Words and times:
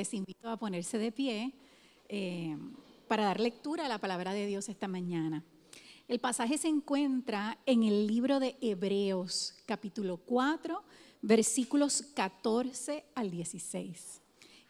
les 0.00 0.14
invito 0.14 0.48
a 0.48 0.56
ponerse 0.56 0.96
de 0.96 1.12
pie 1.12 1.52
eh, 2.08 2.56
para 3.06 3.24
dar 3.24 3.38
lectura 3.38 3.84
a 3.84 3.88
la 3.88 3.98
palabra 3.98 4.32
de 4.32 4.46
Dios 4.46 4.70
esta 4.70 4.88
mañana. 4.88 5.44
El 6.08 6.20
pasaje 6.20 6.56
se 6.56 6.68
encuentra 6.68 7.58
en 7.66 7.82
el 7.82 8.06
libro 8.06 8.40
de 8.40 8.56
Hebreos, 8.62 9.56
capítulo 9.66 10.16
4, 10.16 10.82
versículos 11.20 12.00
14 12.14 13.04
al 13.14 13.30
16. 13.30 14.22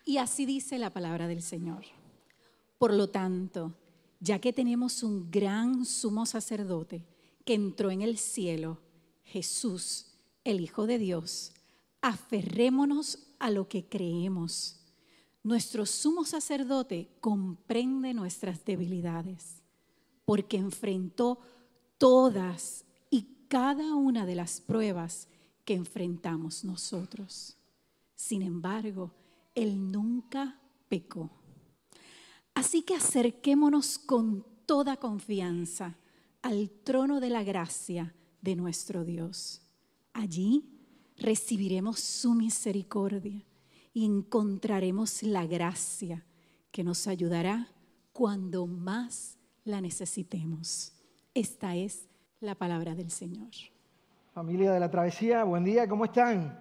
Y 0.04 0.16
así 0.16 0.46
dice 0.46 0.78
la 0.78 0.90
palabra 0.90 1.28
del 1.28 1.42
Señor. 1.42 1.84
Por 2.77 2.92
lo 2.92 3.08
tanto, 3.08 3.72
ya 4.19 4.41
que 4.41 4.52
tenemos 4.52 5.05
un 5.05 5.30
gran 5.30 5.84
sumo 5.84 6.27
sacerdote 6.27 7.05
que 7.44 7.55
entró 7.55 7.92
en 7.92 8.02
el 8.02 8.19
cielo, 8.19 8.80
Jesús, 9.22 10.06
el 10.42 10.58
Hijo 10.58 10.88
de 10.88 10.98
Dios, 10.98 11.52
aferrémonos 12.00 13.28
a 13.38 13.52
lo 13.52 13.69
que 13.69 13.84
creemos. 13.84 14.80
Nuestro 15.42 15.86
sumo 15.86 16.24
sacerdote 16.24 17.08
comprende 17.20 18.12
nuestras 18.12 18.64
debilidades, 18.64 19.62
porque 20.26 20.58
enfrentó 20.58 21.38
todas 21.96 22.84
y 23.08 23.26
cada 23.48 23.94
una 23.94 24.26
de 24.26 24.34
las 24.34 24.60
pruebas 24.60 25.28
que 25.64 25.74
enfrentamos 25.74 26.62
nosotros. 26.64 27.56
Sin 28.14 28.42
embargo, 28.42 29.12
Él 29.54 29.90
nunca 29.90 30.60
pecó. 30.88 31.30
Así 32.54 32.82
que 32.82 32.94
acerquémonos 32.94 33.98
con 33.98 34.44
toda 34.66 34.98
confianza 34.98 35.97
al 36.42 36.70
trono 36.70 37.19
de 37.19 37.30
la 37.30 37.42
gracia 37.44 38.14
de 38.42 38.56
nuestro 38.56 39.04
Dios. 39.04 39.62
Allí 40.12 40.64
recibiremos 41.16 42.00
su 42.00 42.34
misericordia 42.34 43.42
y 43.92 44.05
encontraremos 44.05 45.22
la 45.22 45.46
gracia 45.46 46.24
que 46.70 46.84
nos 46.84 47.06
ayudará 47.06 47.69
cuando 48.12 48.66
más 48.66 49.38
la 49.64 49.80
necesitemos. 49.80 50.92
Esta 51.34 51.74
es 51.74 52.08
la 52.41 52.55
palabra 52.55 52.94
del 52.94 53.10
Señor. 53.10 53.50
Familia 54.32 54.72
de 54.72 54.80
la 54.80 54.91
travesía, 54.91 55.44
buen 55.44 55.64
día, 55.64 55.88
¿cómo 55.88 56.05
están? 56.05 56.58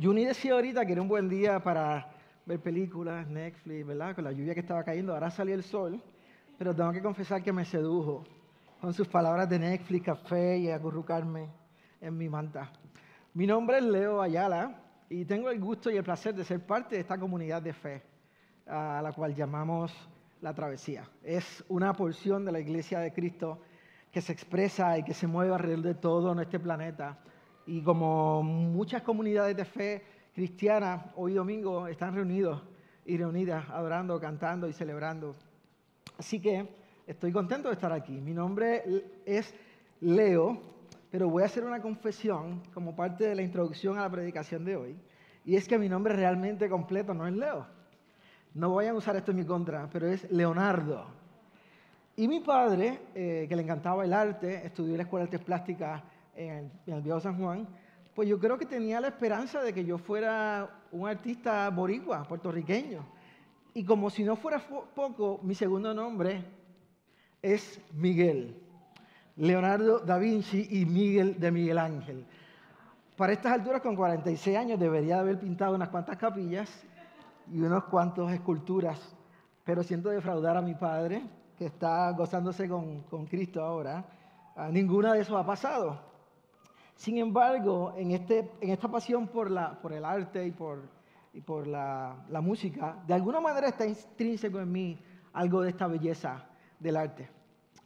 Juni 0.00 0.24
decía 0.24 0.52
ahorita 0.52 0.84
que 0.84 0.92
era 0.92 1.02
un 1.02 1.08
buen 1.08 1.28
día 1.28 1.62
para 1.62 2.14
ver 2.46 2.60
películas, 2.60 3.26
Netflix, 3.26 3.86
¿verdad? 3.86 4.14
Con 4.14 4.24
la 4.24 4.32
lluvia 4.32 4.54
que 4.54 4.60
estaba 4.60 4.84
cayendo, 4.84 5.12
ahora 5.12 5.30
salió 5.30 5.54
el 5.54 5.62
sol, 5.62 6.00
pero 6.58 6.74
tengo 6.74 6.92
que 6.92 7.02
confesar 7.02 7.42
que 7.42 7.52
me 7.52 7.64
sedujo 7.64 8.24
con 8.80 8.94
sus 8.94 9.08
palabras 9.08 9.48
de 9.48 9.58
Netflix, 9.58 10.04
café 10.04 10.58
y 10.58 10.70
acurrucarme 10.70 11.48
en 12.00 12.16
mi 12.16 12.28
manta. 12.28 12.72
Mi 13.34 13.46
nombre 13.46 13.78
es 13.78 13.84
Leo 13.84 14.22
Ayala 14.22 14.89
y 15.10 15.24
tengo 15.24 15.50
el 15.50 15.58
gusto 15.58 15.90
y 15.90 15.96
el 15.96 16.04
placer 16.04 16.34
de 16.36 16.44
ser 16.44 16.64
parte 16.64 16.94
de 16.94 17.00
esta 17.00 17.18
comunidad 17.18 17.60
de 17.60 17.72
fe 17.72 18.02
a 18.66 19.00
la 19.02 19.12
cual 19.12 19.34
llamamos 19.34 19.92
La 20.40 20.54
Travesía. 20.54 21.10
Es 21.24 21.64
una 21.68 21.92
porción 21.92 22.44
de 22.44 22.52
la 22.52 22.60
Iglesia 22.60 23.00
de 23.00 23.12
Cristo 23.12 23.60
que 24.12 24.20
se 24.20 24.32
expresa 24.32 24.96
y 24.96 25.02
que 25.02 25.12
se 25.12 25.26
mueve 25.26 25.52
alrededor 25.52 25.82
de 25.82 25.94
todo 25.96 26.40
este 26.40 26.60
planeta. 26.60 27.18
Y 27.66 27.82
como 27.82 28.44
muchas 28.44 29.02
comunidades 29.02 29.56
de 29.56 29.64
fe 29.64 30.04
cristianas, 30.32 31.04
hoy 31.16 31.34
domingo 31.34 31.88
están 31.88 32.14
reunidos 32.14 32.62
y 33.04 33.16
reunidas, 33.16 33.68
adorando, 33.68 34.20
cantando 34.20 34.68
y 34.68 34.72
celebrando. 34.72 35.34
Así 36.18 36.40
que 36.40 36.68
estoy 37.04 37.32
contento 37.32 37.66
de 37.66 37.74
estar 37.74 37.92
aquí. 37.92 38.12
Mi 38.12 38.32
nombre 38.32 38.84
es 39.26 39.52
Leo, 40.00 40.62
pero 41.10 41.28
voy 41.28 41.42
a 41.42 41.46
hacer 41.46 41.64
una 41.64 41.82
confesión 41.82 42.62
como 42.72 42.94
parte 42.94 43.24
de 43.24 43.34
la 43.34 43.42
introducción 43.42 43.98
a 43.98 44.02
la 44.02 44.10
predicación 44.10 44.64
de 44.64 44.76
hoy. 44.76 44.96
Y 45.44 45.56
es 45.56 45.66
que 45.66 45.78
mi 45.78 45.88
nombre 45.88 46.14
realmente 46.14 46.68
completo 46.68 47.14
no 47.14 47.26
es 47.26 47.34
Leo. 47.34 47.66
No 48.54 48.70
voy 48.70 48.86
a 48.86 48.94
usar 48.94 49.16
esto 49.16 49.30
en 49.30 49.38
mi 49.38 49.44
contra, 49.44 49.88
pero 49.90 50.08
es 50.08 50.30
Leonardo. 50.30 51.06
Y 52.16 52.28
mi 52.28 52.40
padre, 52.40 53.00
eh, 53.14 53.46
que 53.48 53.56
le 53.56 53.62
encantaba 53.62 54.04
el 54.04 54.12
arte, 54.12 54.66
estudió 54.66 54.92
en 54.92 54.98
la 54.98 55.02
Escuela 55.04 55.24
de 55.24 55.28
Artes 55.28 55.46
Plásticas 55.46 56.02
en, 56.34 56.70
en 56.86 56.94
el 56.94 57.02
Viejo 57.02 57.20
San 57.20 57.38
Juan, 57.38 57.66
pues 58.14 58.28
yo 58.28 58.38
creo 58.38 58.58
que 58.58 58.66
tenía 58.66 59.00
la 59.00 59.08
esperanza 59.08 59.62
de 59.62 59.72
que 59.72 59.84
yo 59.84 59.96
fuera 59.96 60.68
un 60.92 61.08
artista 61.08 61.68
boricua, 61.70 62.24
puertorriqueño. 62.24 63.04
Y 63.72 63.84
como 63.84 64.10
si 64.10 64.24
no 64.24 64.36
fuera 64.36 64.58
poco, 64.94 65.40
mi 65.42 65.54
segundo 65.54 65.94
nombre 65.94 66.44
es 67.40 67.80
Miguel. 67.94 68.56
Leonardo 69.36 70.00
da 70.00 70.18
Vinci 70.18 70.66
y 70.70 70.84
Miguel 70.84 71.38
de 71.38 71.50
Miguel 71.50 71.78
Ángel. 71.78 72.26
Para 73.16 73.32
estas 73.32 73.52
alturas, 73.52 73.82
con 73.82 73.96
46 73.96 74.56
años, 74.56 74.80
debería 74.80 75.20
haber 75.20 75.38
pintado 75.38 75.74
unas 75.74 75.90
cuantas 75.90 76.16
capillas 76.16 76.70
y 77.52 77.60
unos 77.60 77.84
cuantos 77.84 78.32
esculturas, 78.32 78.98
pero 79.64 79.82
siento 79.82 80.08
defraudar 80.08 80.56
a 80.56 80.62
mi 80.62 80.74
padre, 80.74 81.22
que 81.58 81.66
está 81.66 82.10
gozándose 82.12 82.68
con, 82.68 83.26
Cristo 83.26 83.62
ahora. 83.62 84.04
Ah, 84.56 84.70
ninguna 84.72 85.12
de 85.12 85.20
eso 85.20 85.36
ha 85.36 85.44
pasado. 85.44 86.00
Sin 86.96 87.18
embargo, 87.18 87.92
en, 87.96 88.12
este, 88.12 88.50
en 88.60 88.70
esta 88.70 88.88
pasión 88.88 89.28
por, 89.28 89.50
la, 89.50 89.78
por 89.80 89.92
el 89.92 90.04
arte 90.04 90.46
y 90.46 90.50
por, 90.50 90.88
y 91.32 91.40
por 91.40 91.66
la, 91.66 92.24
la 92.30 92.40
música, 92.40 92.96
de 93.06 93.14
alguna 93.14 93.40
manera 93.40 93.68
está 93.68 93.86
intrínseco 93.86 94.60
en 94.60 94.72
mí 94.72 94.98
algo 95.32 95.62
de 95.62 95.70
esta 95.70 95.86
belleza 95.86 96.44
del 96.78 96.96
arte. 96.96 97.39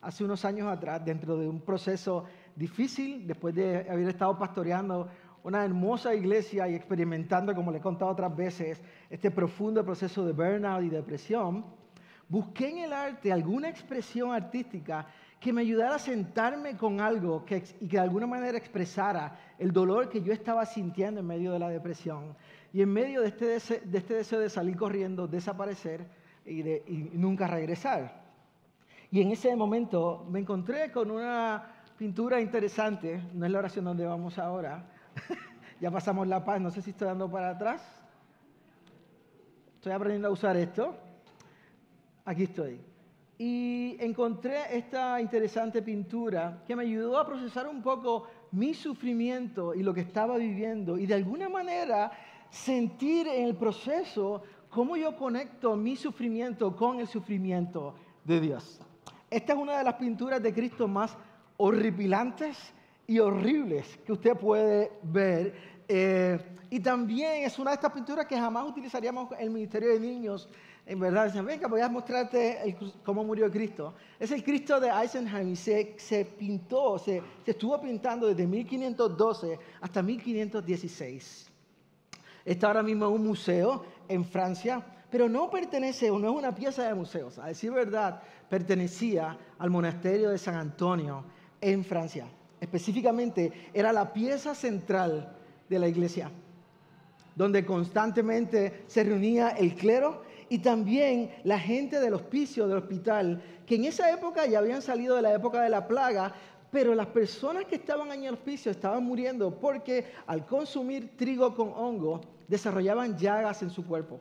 Hace 0.04 0.22
unos 0.22 0.44
años 0.44 0.69
atrás, 0.69 1.03
dentro 1.03 1.34
de 1.38 1.48
un 1.48 1.62
proceso 1.62 2.25
difícil, 2.54 3.26
después 3.26 3.54
de 3.54 3.88
haber 3.88 4.06
estado 4.06 4.38
pastoreando 4.38 5.09
una 5.44 5.65
hermosa 5.65 6.15
iglesia 6.15 6.69
y 6.69 6.75
experimentando, 6.75 7.54
como 7.54 7.72
le 7.72 7.78
he 7.78 7.81
contado 7.81 8.10
otras 8.10 8.37
veces, 8.37 8.82
este 9.09 9.31
profundo 9.31 9.82
proceso 9.82 10.26
de 10.26 10.32
burnout 10.34 10.84
y 10.84 10.91
depresión, 10.91 11.65
busqué 12.28 12.69
en 12.69 12.78
el 12.81 12.92
arte 12.92 13.32
alguna 13.32 13.70
expresión 13.70 14.34
artística 14.34 15.06
que 15.41 15.54
me 15.54 15.62
ayudara 15.62 15.94
a 15.94 15.98
sentarme 15.98 16.76
con 16.76 17.00
algo 17.00 17.42
que, 17.47 17.65
y 17.81 17.88
que 17.88 17.97
de 17.97 18.03
alguna 18.03 18.26
manera 18.26 18.59
expresara 18.59 19.38
el 19.59 19.72
dolor 19.72 20.10
que 20.10 20.21
yo 20.21 20.34
estaba 20.34 20.66
sintiendo 20.66 21.21
en 21.21 21.26
medio 21.26 21.50
de 21.50 21.60
la 21.60 21.71
depresión 21.71 22.36
y 22.75 22.82
en 22.82 22.91
medio 22.91 23.22
de 23.22 23.28
este, 23.28 23.47
deseo 23.47 23.81
de, 23.84 23.98
este 23.98 24.15
deseo 24.16 24.38
de 24.38 24.50
salir 24.50 24.76
corriendo, 24.76 25.26
desaparecer 25.26 26.06
y, 26.44 26.60
de, 26.60 26.82
y 26.86 27.10
nunca 27.15 27.47
regresar. 27.47 28.23
Y 29.14 29.20
en 29.20 29.30
ese 29.30 29.54
momento 29.54 30.26
me 30.28 30.41
encontré 30.41 30.91
con 30.91 31.08
una 31.08 31.64
pintura 31.97 32.41
interesante, 32.41 33.22
no 33.32 33.47
es 33.47 33.52
la 33.52 33.60
oración 33.60 33.84
donde 33.84 34.04
vamos 34.04 34.41
ahora, 34.41 34.91
ya 35.80 35.88
pasamos 35.88 36.26
la 36.26 36.44
paz, 36.44 36.60
no 36.60 36.69
sé 36.69 36.82
si 36.82 36.91
estoy 36.91 37.06
dando 37.06 37.30
para 37.30 37.50
atrás. 37.50 37.80
Estoy 39.76 39.92
aprendiendo 39.92 40.26
a 40.26 40.32
usar 40.32 40.56
esto. 40.56 40.97
Aquí 42.24 42.42
estoy. 42.42 42.80
Y 43.38 43.97
encontré 44.00 44.76
esta 44.76 45.20
interesante 45.20 45.80
pintura 45.80 46.64
que 46.66 46.74
me 46.74 46.82
ayudó 46.82 47.16
a 47.16 47.24
procesar 47.24 47.69
un 47.69 47.82
poco 47.82 48.26
mi 48.50 48.74
sufrimiento 48.74 49.76
y 49.76 49.84
lo 49.84 49.94
que 49.94 50.00
estaba 50.00 50.36
viviendo 50.38 50.98
y 50.98 51.06
de 51.06 51.14
alguna 51.14 51.48
manera 51.48 52.10
sentir 52.50 53.28
en 53.28 53.44
el 53.44 53.54
proceso 53.54 54.42
cómo 54.69 54.97
yo 54.97 55.16
conecto 55.16 55.76
mi 55.76 55.94
sufrimiento 55.94 56.74
con 56.74 56.98
el 56.98 57.06
sufrimiento 57.06 57.94
de 58.24 58.41
Dios. 58.41 58.80
Esta 59.34 59.53
es 59.53 59.59
una 59.59 59.78
de 59.78 59.83
las 59.83 59.95
pinturas 59.95 60.41
de 60.41 60.55
Cristo 60.55 60.87
más 60.87 61.17
horripilantes 61.56 62.56
y 63.05 63.19
horribles 63.19 63.99
que 64.06 64.12
usted 64.12 64.37
puede 64.37 64.93
ver. 65.03 65.53
Eh, 65.89 66.39
y 66.71 66.78
también 66.78 67.43
es 67.43 67.59
una 67.59 67.72
de 67.72 67.75
estas 67.75 67.91
pinturas 67.91 68.27
que 68.27 68.39
jamás 68.39 68.65
utilizaríamos 68.65 69.33
en 69.33 69.41
el 69.41 69.50
Ministerio 69.50 69.89
de 69.89 69.99
Niños. 69.99 70.49
En 70.87 71.00
verdad, 71.00 71.27
dicen, 71.27 71.45
venga, 71.45 71.66
voy 71.66 71.81
a 71.81 71.89
mostrarte 71.89 72.77
cómo 73.03 73.25
murió 73.25 73.51
Cristo. 73.51 73.95
Es 74.21 74.31
el 74.31 74.45
Cristo 74.45 74.78
de 74.78 74.89
Eisenheim 74.89 75.48
y 75.48 75.57
se, 75.57 75.97
se 75.98 76.25
pintó, 76.27 76.97
se, 76.97 77.21
se 77.45 77.51
estuvo 77.51 77.80
pintando 77.80 78.28
desde 78.28 78.47
1512 78.47 79.59
hasta 79.80 80.01
1516. 80.01 81.51
Está 82.45 82.69
ahora 82.69 82.84
mismo 82.84 83.07
en 83.07 83.15
un 83.15 83.27
museo 83.27 83.84
en 84.07 84.25
Francia, 84.25 84.93
pero 85.15 85.28
no 85.28 85.49
pertenece, 85.49 86.09
no 86.09 86.28
es 86.28 86.34
una 86.34 86.53
pieza 86.53 86.83
de 86.83 86.93
museos. 86.93 87.39
A 87.39 87.47
decir 87.47 87.71
verdad, 87.71 88.21
pertenecía 88.49 89.39
al 89.61 89.71
monasterio 89.71 90.31
de 90.31 90.39
San 90.39 90.57
Antonio 90.57 91.22
en 91.61 91.84
Francia 91.84 92.27
específicamente 92.61 93.53
era 93.72 93.93
la 93.93 94.13
pieza 94.13 94.57
central 94.57 95.37
de 95.69 95.78
la 95.78 95.87
iglesia, 95.87 96.33
donde 97.37 97.65
constantemente 97.65 98.83
se 98.89 99.05
reunía 99.05 99.51
el 99.51 99.77
clero 99.77 100.25
y 100.49 100.59
también 100.59 101.31
la 101.45 101.61
gente 101.61 102.01
del 102.01 102.15
hospicio, 102.15 102.66
del 102.66 102.78
hospital, 102.78 103.41
que 103.66 103.77
en 103.77 103.84
esa 103.84 104.11
época 104.11 104.47
ya 104.47 104.59
habían 104.59 104.83
salido 104.83 105.15
de 105.15 105.22
la 105.22 105.33
época 105.33 105.63
de 105.63 105.71
la 105.71 105.87
plaga, 105.87 106.34
pero 106.72 106.93
las 106.93 107.07
personas 107.07 107.66
que 107.66 107.77
estaban 107.77 108.11
en 108.11 108.25
el 108.25 108.34
hospicio 108.34 108.72
estaban 108.72 109.05
muriendo 109.05 109.61
porque 109.61 110.07
al 110.27 110.45
consumir 110.45 111.16
trigo 111.16 111.55
con 111.55 111.69
hongo 111.69 112.21
desarrollaban 112.49 113.16
llagas 113.16 113.63
en 113.63 113.71
su 113.71 113.87
cuerpo. 113.87 114.19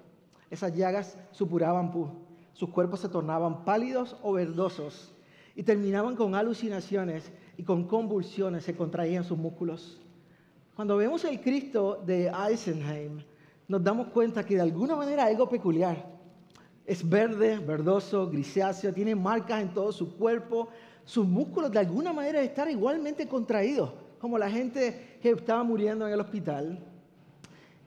Esas 0.50 0.75
llagas 0.75 1.18
supuraban 1.31 1.92
pus, 1.92 2.10
sus 2.54 2.69
cuerpos 2.69 3.00
se 3.00 3.10
tornaban 3.10 3.66
pálidos 3.66 4.16
o 4.22 4.34
verdosos 4.34 5.13
y 5.56 5.63
terminaban 5.63 6.16
con 6.16 6.36
alucinaciones 6.36 7.31
y 7.57 7.63
con 7.63 7.88
convulsiones 7.88 8.63
se 8.63 8.75
contraían 8.75 9.24
sus 9.24 9.38
músculos. 9.38 10.00
Cuando 10.75 10.98
vemos 10.98 11.24
el 11.25 11.40
Cristo 11.42 12.01
de 12.06 12.31
Eisenheim, 12.50 13.24
nos 13.68 13.84
damos 13.84 14.07
cuenta 14.07 14.45
que 14.45 14.56
de 14.56 14.62
alguna 14.62 14.95
manera 14.95 15.25
algo 15.25 15.48
peculiar. 15.48 16.12
Es 16.86 17.07
verde, 17.07 17.60
verdoso, 17.60 18.30
grisáceo, 18.30 18.94
tiene 18.94 19.16
marcas 19.16 19.62
en 19.62 19.74
todo 19.74 19.92
su 19.92 20.18
cuerpo. 20.18 20.69
Sus 21.06 21.25
músculos 21.25 21.72
de 21.72 21.80
alguna 21.80 22.12
manera 22.12 22.42
están 22.42 22.69
igualmente 22.69 23.28
contraídos, 23.28 23.92
como 24.19 24.38
la 24.38 24.50
gente 24.50 25.18
que 25.22 25.30
estaba 25.31 25.63
muriendo 25.63 26.07
en 26.07 26.13
el 26.13 26.19
hospital. 26.19 26.84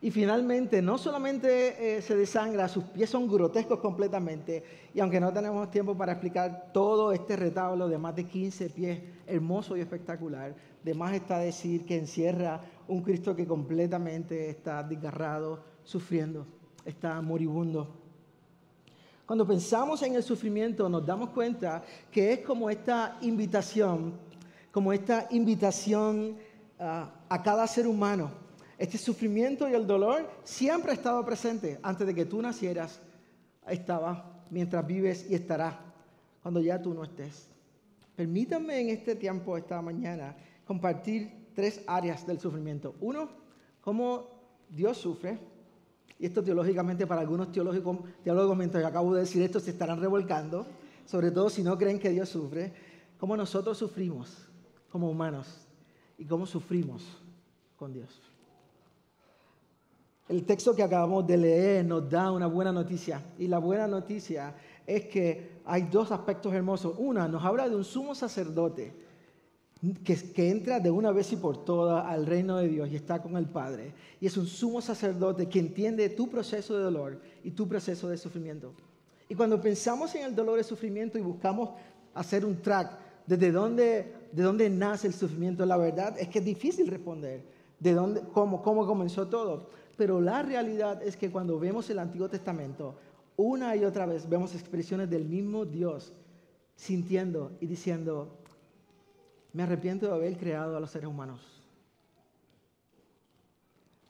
Y 0.00 0.10
finalmente, 0.10 0.82
no 0.82 0.98
solamente 0.98 1.96
eh, 1.96 2.02
se 2.02 2.14
desangra, 2.14 2.68
sus 2.68 2.84
pies 2.84 3.08
son 3.08 3.26
grotescos 3.28 3.80
completamente. 3.80 4.62
Y 4.92 5.00
aunque 5.00 5.18
no 5.18 5.32
tenemos 5.32 5.70
tiempo 5.70 5.96
para 5.96 6.12
explicar 6.12 6.70
todo 6.72 7.12
este 7.12 7.34
retablo 7.34 7.88
de 7.88 7.96
más 7.96 8.14
de 8.14 8.24
15 8.24 8.70
pies, 8.70 9.00
hermoso 9.26 9.76
y 9.76 9.80
espectacular, 9.80 10.54
de 10.84 10.94
más 10.94 11.14
está 11.14 11.38
decir 11.38 11.86
que 11.86 11.96
encierra 11.96 12.60
un 12.88 13.02
Cristo 13.02 13.34
que 13.34 13.46
completamente 13.46 14.50
está 14.50 14.82
desgarrado, 14.82 15.60
sufriendo, 15.82 16.46
está 16.84 17.20
moribundo. 17.22 17.88
Cuando 19.24 19.46
pensamos 19.46 20.02
en 20.02 20.14
el 20.14 20.22
sufrimiento 20.22 20.88
nos 20.88 21.04
damos 21.04 21.30
cuenta 21.30 21.82
que 22.12 22.34
es 22.34 22.38
como 22.40 22.70
esta 22.70 23.18
invitación, 23.22 24.12
como 24.70 24.92
esta 24.92 25.26
invitación 25.30 26.36
ah, 26.78 27.10
a 27.28 27.42
cada 27.42 27.66
ser 27.66 27.88
humano. 27.88 28.45
Este 28.78 28.98
sufrimiento 28.98 29.68
y 29.68 29.72
el 29.72 29.86
dolor 29.86 30.30
siempre 30.44 30.90
ha 30.90 30.94
estado 30.94 31.24
presente. 31.24 31.78
Antes 31.82 32.06
de 32.06 32.14
que 32.14 32.26
tú 32.26 32.42
nacieras, 32.42 33.00
estaba, 33.66 34.44
mientras 34.50 34.86
vives 34.86 35.26
y 35.30 35.34
estará, 35.34 35.80
cuando 36.42 36.60
ya 36.60 36.80
tú 36.80 36.92
no 36.92 37.04
estés. 37.04 37.48
Permítanme 38.14 38.80
en 38.80 38.90
este 38.90 39.16
tiempo, 39.16 39.56
esta 39.56 39.80
mañana, 39.80 40.36
compartir 40.66 41.50
tres 41.54 41.82
áreas 41.86 42.26
del 42.26 42.38
sufrimiento. 42.38 42.94
Uno, 43.00 43.28
cómo 43.80 44.28
Dios 44.68 44.98
sufre 44.98 45.38
y 46.18 46.26
esto 46.26 46.42
teológicamente 46.42 47.06
para 47.06 47.20
algunos 47.20 47.52
teólogos, 47.52 47.98
teólogos 48.24 48.56
mientras 48.56 48.82
yo 48.82 48.88
acabo 48.88 49.14
de 49.14 49.20
decir 49.20 49.42
esto 49.42 49.60
se 49.60 49.70
estarán 49.70 50.00
revolcando, 50.00 50.66
sobre 51.04 51.30
todo 51.30 51.50
si 51.50 51.62
no 51.62 51.76
creen 51.76 51.98
que 51.98 52.10
Dios 52.10 52.28
sufre, 52.28 52.72
cómo 53.18 53.36
nosotros 53.36 53.76
sufrimos 53.76 54.48
como 54.90 55.10
humanos 55.10 55.66
y 56.16 56.24
cómo 56.24 56.46
sufrimos 56.46 57.02
con 57.76 57.92
Dios. 57.92 58.08
El 60.28 60.44
texto 60.44 60.74
que 60.74 60.82
acabamos 60.82 61.26
de 61.26 61.36
leer 61.36 61.84
nos 61.84 62.10
da 62.10 62.32
una 62.32 62.48
buena 62.48 62.72
noticia 62.72 63.22
y 63.38 63.46
la 63.46 63.58
buena 63.58 63.86
noticia 63.86 64.54
es 64.84 65.06
que 65.06 65.60
hay 65.64 65.82
dos 65.82 66.10
aspectos 66.10 66.52
hermosos. 66.52 66.94
Una, 66.98 67.28
nos 67.28 67.44
habla 67.44 67.68
de 67.68 67.76
un 67.76 67.84
sumo 67.84 68.14
sacerdote 68.14 68.92
que, 70.02 70.50
entra 70.50 70.80
de 70.80 70.90
una 70.90 71.12
vez 71.12 71.32
y 71.32 71.36
por 71.36 71.64
todas 71.64 72.06
al 72.06 72.26
reino 72.26 72.56
de 72.56 72.68
Dios 72.68 72.88
y 72.90 72.96
está 72.96 73.22
con 73.22 73.36
el 73.36 73.46
Padre. 73.46 73.92
Y 74.20 74.26
es 74.26 74.36
un 74.36 74.46
sumo 74.46 74.80
sacerdote 74.80 75.48
que 75.48 75.60
entiende 75.60 76.08
tu 76.08 76.28
proceso 76.28 76.76
de 76.76 76.82
dolor 76.82 77.20
y 77.44 77.52
tu 77.52 77.68
proceso 77.68 78.08
de 78.08 78.16
sufrimiento. 78.16 78.72
Y 79.28 79.34
cuando 79.34 79.60
pensamos 79.60 80.14
en 80.14 80.24
el 80.24 80.34
dolor 80.34 80.58
y 80.58 80.64
sufrimiento 80.64 81.18
y 81.18 81.22
buscamos 81.22 81.70
hacer 82.14 82.44
un 82.44 82.60
track 82.60 82.98
desde 83.26 83.52
dónde, 83.52 84.12
de 84.32 84.42
dónde 84.42 84.70
nace 84.70 85.06
el 85.06 85.14
sufrimiento, 85.14 85.66
la 85.66 85.76
verdad 85.76 86.16
es 86.18 86.28
que 86.28 86.38
es 86.38 86.44
difícil 86.44 86.88
responder 86.88 87.42
de 87.78 87.92
dónde, 87.92 88.22
cómo, 88.32 88.62
cómo 88.62 88.86
comenzó 88.86 89.28
todo. 89.28 89.68
Pero 89.96 90.20
la 90.20 90.42
realidad 90.42 91.02
es 91.02 91.16
que 91.16 91.30
cuando 91.30 91.58
vemos 91.58 91.88
el 91.90 91.98
Antiguo 91.98 92.28
Testamento, 92.28 92.96
una 93.36 93.76
y 93.76 93.84
otra 93.84 94.06
vez 94.06 94.28
vemos 94.28 94.54
expresiones 94.54 95.10
del 95.10 95.24
mismo 95.24 95.64
Dios 95.64 96.12
sintiendo 96.74 97.56
y 97.60 97.66
diciendo, 97.66 98.38
me 99.52 99.62
arrepiento 99.62 100.06
de 100.06 100.12
haber 100.12 100.36
creado 100.36 100.76
a 100.76 100.80
los 100.80 100.90
seres 100.90 101.08
humanos. 101.08 101.40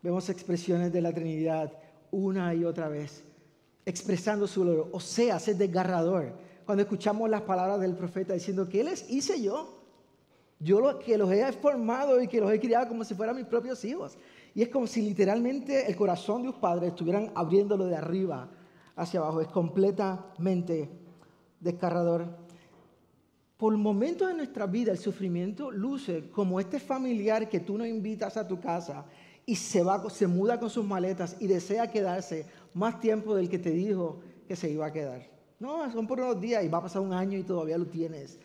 Vemos 0.03 0.29
expresiones 0.29 0.93
de 0.93 1.01
la 1.01 1.13
Trinidad 1.13 1.73
una 2.11 2.55
y 2.55 2.65
otra 2.65 2.89
vez, 2.89 3.25
expresando 3.85 4.47
su 4.47 4.65
dolor. 4.65 4.89
O 4.93 5.01
sea, 5.01 5.37
es 5.37 5.59
desgarrador. 5.59 6.33
Cuando 6.65 6.83
escuchamos 6.83 7.31
las 7.31 7.43
palabras 7.43 7.81
del 7.81 7.95
profeta 7.95 8.35
diciendo, 8.35 8.69
¿qué 8.69 8.83
les 8.83 9.09
hice 9.11 9.41
yo? 9.41 9.83
Yo 10.59 10.99
que 10.99 11.19
los 11.19 11.31
he 11.31 11.53
formado 11.53 12.21
y 12.21 12.29
que 12.29 12.41
los 12.41 12.51
he 12.53 12.59
criado 12.59 12.89
como 12.89 13.05
si 13.05 13.15
fueran 13.15 13.37
mis 13.37 13.47
propios 13.47 13.85
hijos. 13.85 14.17
Y 14.57 14.63
es 14.63 14.71
como 14.71 14.87
si 14.87 15.03
literalmente 15.03 15.87
el 15.87 15.95
corazón 15.95 16.41
de 16.41 16.49
los 16.49 16.57
padres 16.57 16.89
estuvieran 16.89 17.31
abriéndolo 17.35 17.85
de 17.85 17.95
arriba 17.95 18.49
hacia 18.97 19.21
abajo. 19.21 19.43
Es 19.43 19.49
completamente 19.49 20.89
desgarrador. 21.61 22.27
Por 23.59 23.77
momentos 23.77 24.29
de 24.29 24.35
nuestra 24.35 24.65
vida 24.65 24.93
el 24.93 24.99
sufrimiento 24.99 25.71
luce 25.71 26.31
como 26.31 26.59
este 26.59 26.81
familiar 26.81 27.51
que 27.51 27.61
tú 27.61 27.77
no 27.77 27.85
invitas 27.85 28.39
a 28.39 28.49
tu 28.49 28.59
casa 28.59 29.05
y 29.45 29.57
se, 29.57 29.83
va, 29.83 30.09
se 30.09 30.27
muda 30.27 30.59
con 30.59 30.71
sus 30.71 30.87
maletas 30.87 31.37
y 31.39 31.49
desea 31.49 31.91
quedarse 31.91 32.47
más 32.73 32.99
tiempo 32.99 33.35
del 33.35 33.51
que 33.51 33.59
te 33.59 33.73
dijo 33.73 34.21
que 34.49 34.57
se 34.57 34.71
iba 34.71 34.87
a 34.87 34.93
quedar. 34.93 35.21
No, 35.61 35.93
son 35.93 36.07
por 36.07 36.19
unos 36.19 36.41
días 36.41 36.65
y 36.65 36.69
va 36.69 36.79
a 36.79 36.83
pasar 36.83 37.03
un 37.03 37.13
año 37.13 37.37
y 37.37 37.43
todavía 37.43 37.77
lo 37.77 37.89
tienes 37.89 38.39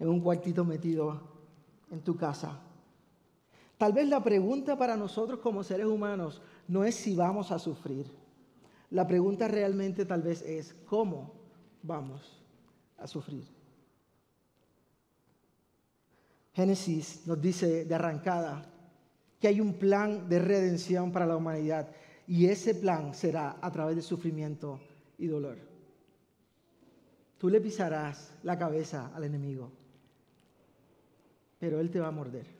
en 0.00 0.08
un 0.08 0.20
cuartito 0.22 0.64
metido 0.64 1.20
en 1.90 2.00
tu 2.00 2.16
casa. 2.16 2.58
Tal 3.78 3.92
vez 3.92 4.08
la 4.08 4.22
pregunta 4.22 4.76
para 4.76 4.96
nosotros 4.96 5.38
como 5.38 5.62
seres 5.62 5.86
humanos 5.86 6.42
no 6.66 6.84
es 6.84 6.96
si 6.96 7.14
vamos 7.14 7.52
a 7.52 7.60
sufrir. 7.60 8.10
La 8.90 9.06
pregunta 9.06 9.46
realmente 9.46 10.04
tal 10.04 10.22
vez 10.22 10.42
es 10.42 10.74
cómo 10.84 11.32
vamos 11.82 12.42
a 12.98 13.06
sufrir. 13.06 13.46
Génesis 16.52 17.24
nos 17.24 17.40
dice 17.40 17.84
de 17.84 17.94
arrancada 17.94 18.66
que 19.38 19.46
hay 19.46 19.60
un 19.60 19.74
plan 19.74 20.28
de 20.28 20.40
redención 20.40 21.12
para 21.12 21.26
la 21.26 21.36
humanidad 21.36 21.88
y 22.26 22.46
ese 22.46 22.74
plan 22.74 23.14
será 23.14 23.58
a 23.60 23.70
través 23.70 23.94
de 23.94 24.02
sufrimiento 24.02 24.80
y 25.18 25.28
dolor. 25.28 25.56
Tú 27.38 27.48
le 27.48 27.60
pisarás 27.60 28.34
la 28.42 28.58
cabeza 28.58 29.12
al 29.14 29.22
enemigo, 29.22 29.70
pero 31.60 31.78
él 31.78 31.92
te 31.92 32.00
va 32.00 32.08
a 32.08 32.10
morder. 32.10 32.57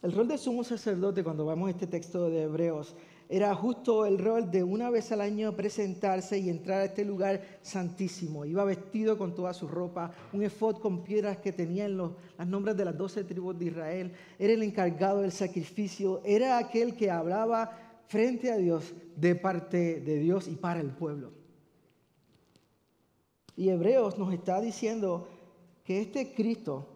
El 0.00 0.12
rol 0.12 0.28
de 0.28 0.38
sumo 0.38 0.62
sacerdote, 0.62 1.24
cuando 1.24 1.44
vamos 1.44 1.66
a 1.66 1.70
este 1.72 1.88
texto 1.88 2.30
de 2.30 2.42
Hebreos, 2.42 2.94
era 3.28 3.52
justo 3.54 4.06
el 4.06 4.18
rol 4.18 4.50
de 4.50 4.62
una 4.62 4.90
vez 4.90 5.10
al 5.10 5.20
año 5.20 5.56
presentarse 5.56 6.38
y 6.38 6.48
entrar 6.48 6.80
a 6.80 6.84
este 6.84 7.04
lugar 7.04 7.42
santísimo. 7.62 8.44
Iba 8.44 8.64
vestido 8.64 9.18
con 9.18 9.34
toda 9.34 9.52
su 9.52 9.66
ropa, 9.66 10.12
un 10.32 10.42
efod 10.42 10.76
con 10.76 11.02
piedras 11.02 11.38
que 11.38 11.52
tenían 11.52 11.96
los, 11.96 12.12
los 12.38 12.46
nombres 12.46 12.76
de 12.76 12.84
las 12.84 12.96
doce 12.96 13.24
tribus 13.24 13.58
de 13.58 13.66
Israel. 13.66 14.12
Era 14.38 14.52
el 14.52 14.62
encargado 14.62 15.20
del 15.20 15.32
sacrificio, 15.32 16.22
era 16.24 16.58
aquel 16.58 16.94
que 16.94 17.10
hablaba 17.10 17.70
frente 18.06 18.52
a 18.52 18.56
Dios 18.56 18.94
de 19.16 19.34
parte 19.34 20.00
de 20.00 20.18
Dios 20.20 20.46
y 20.46 20.54
para 20.54 20.80
el 20.80 20.90
pueblo. 20.90 21.32
Y 23.56 23.68
Hebreos 23.68 24.16
nos 24.16 24.32
está 24.32 24.60
diciendo 24.60 25.28
que 25.84 26.00
este 26.00 26.32
Cristo, 26.32 26.86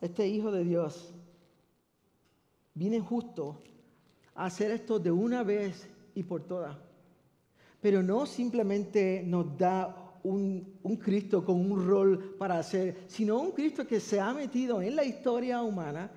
este 0.00 0.26
Hijo 0.26 0.50
de 0.50 0.64
Dios, 0.64 1.13
viene 2.74 3.00
justo 3.00 3.62
hacer 4.34 4.72
esto 4.72 4.98
de 4.98 5.10
una 5.10 5.42
vez 5.42 5.88
y 6.14 6.22
por 6.22 6.42
todas. 6.42 6.76
Pero 7.80 8.02
no 8.02 8.26
simplemente 8.26 9.22
nos 9.24 9.56
da 9.56 10.12
un, 10.22 10.78
un, 10.82 10.96
Cristo 10.96 11.44
con 11.44 11.70
un 11.70 11.86
rol 11.86 12.36
para 12.38 12.58
hacer, 12.58 13.04
sino 13.06 13.38
un 13.38 13.52
Cristo 13.52 13.86
que 13.86 14.00
se 14.00 14.20
ha 14.20 14.32
metido 14.32 14.80
en 14.80 14.96
la 14.96 15.04
historia 15.04 15.62
humana 15.62 16.10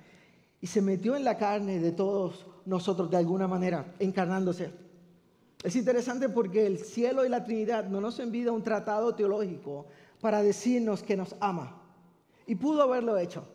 y 0.62 0.68
se 0.68 0.82
metió 0.82 1.16
en 1.16 1.24
la 1.24 1.38
carne 1.38 1.80
de 1.80 1.92
todos 1.92 2.46
nosotros 2.66 3.10
de 3.10 3.18
alguna 3.18 3.48
manera, 3.48 3.94
encarnándose. 4.00 4.72
Es 5.64 5.76
interesante 5.76 6.30
porque 6.30 6.66
el 6.66 6.80
cielo 6.80 7.26
y 7.26 7.30
la 7.30 7.44
Trinidad 7.44 7.88
no 7.90 8.00
nos 8.00 8.20
envía 8.20 8.52
un 8.52 8.64
tratado 8.64 9.16
teológico 9.16 9.88
para 10.22 10.42
decirnos 10.42 11.04
que 11.04 11.18
nos 11.18 11.36
ama. 11.40 11.82
Y 12.46 12.56
pudo 12.56 12.84
haberlo 12.84 13.18
hecho. 13.18 13.46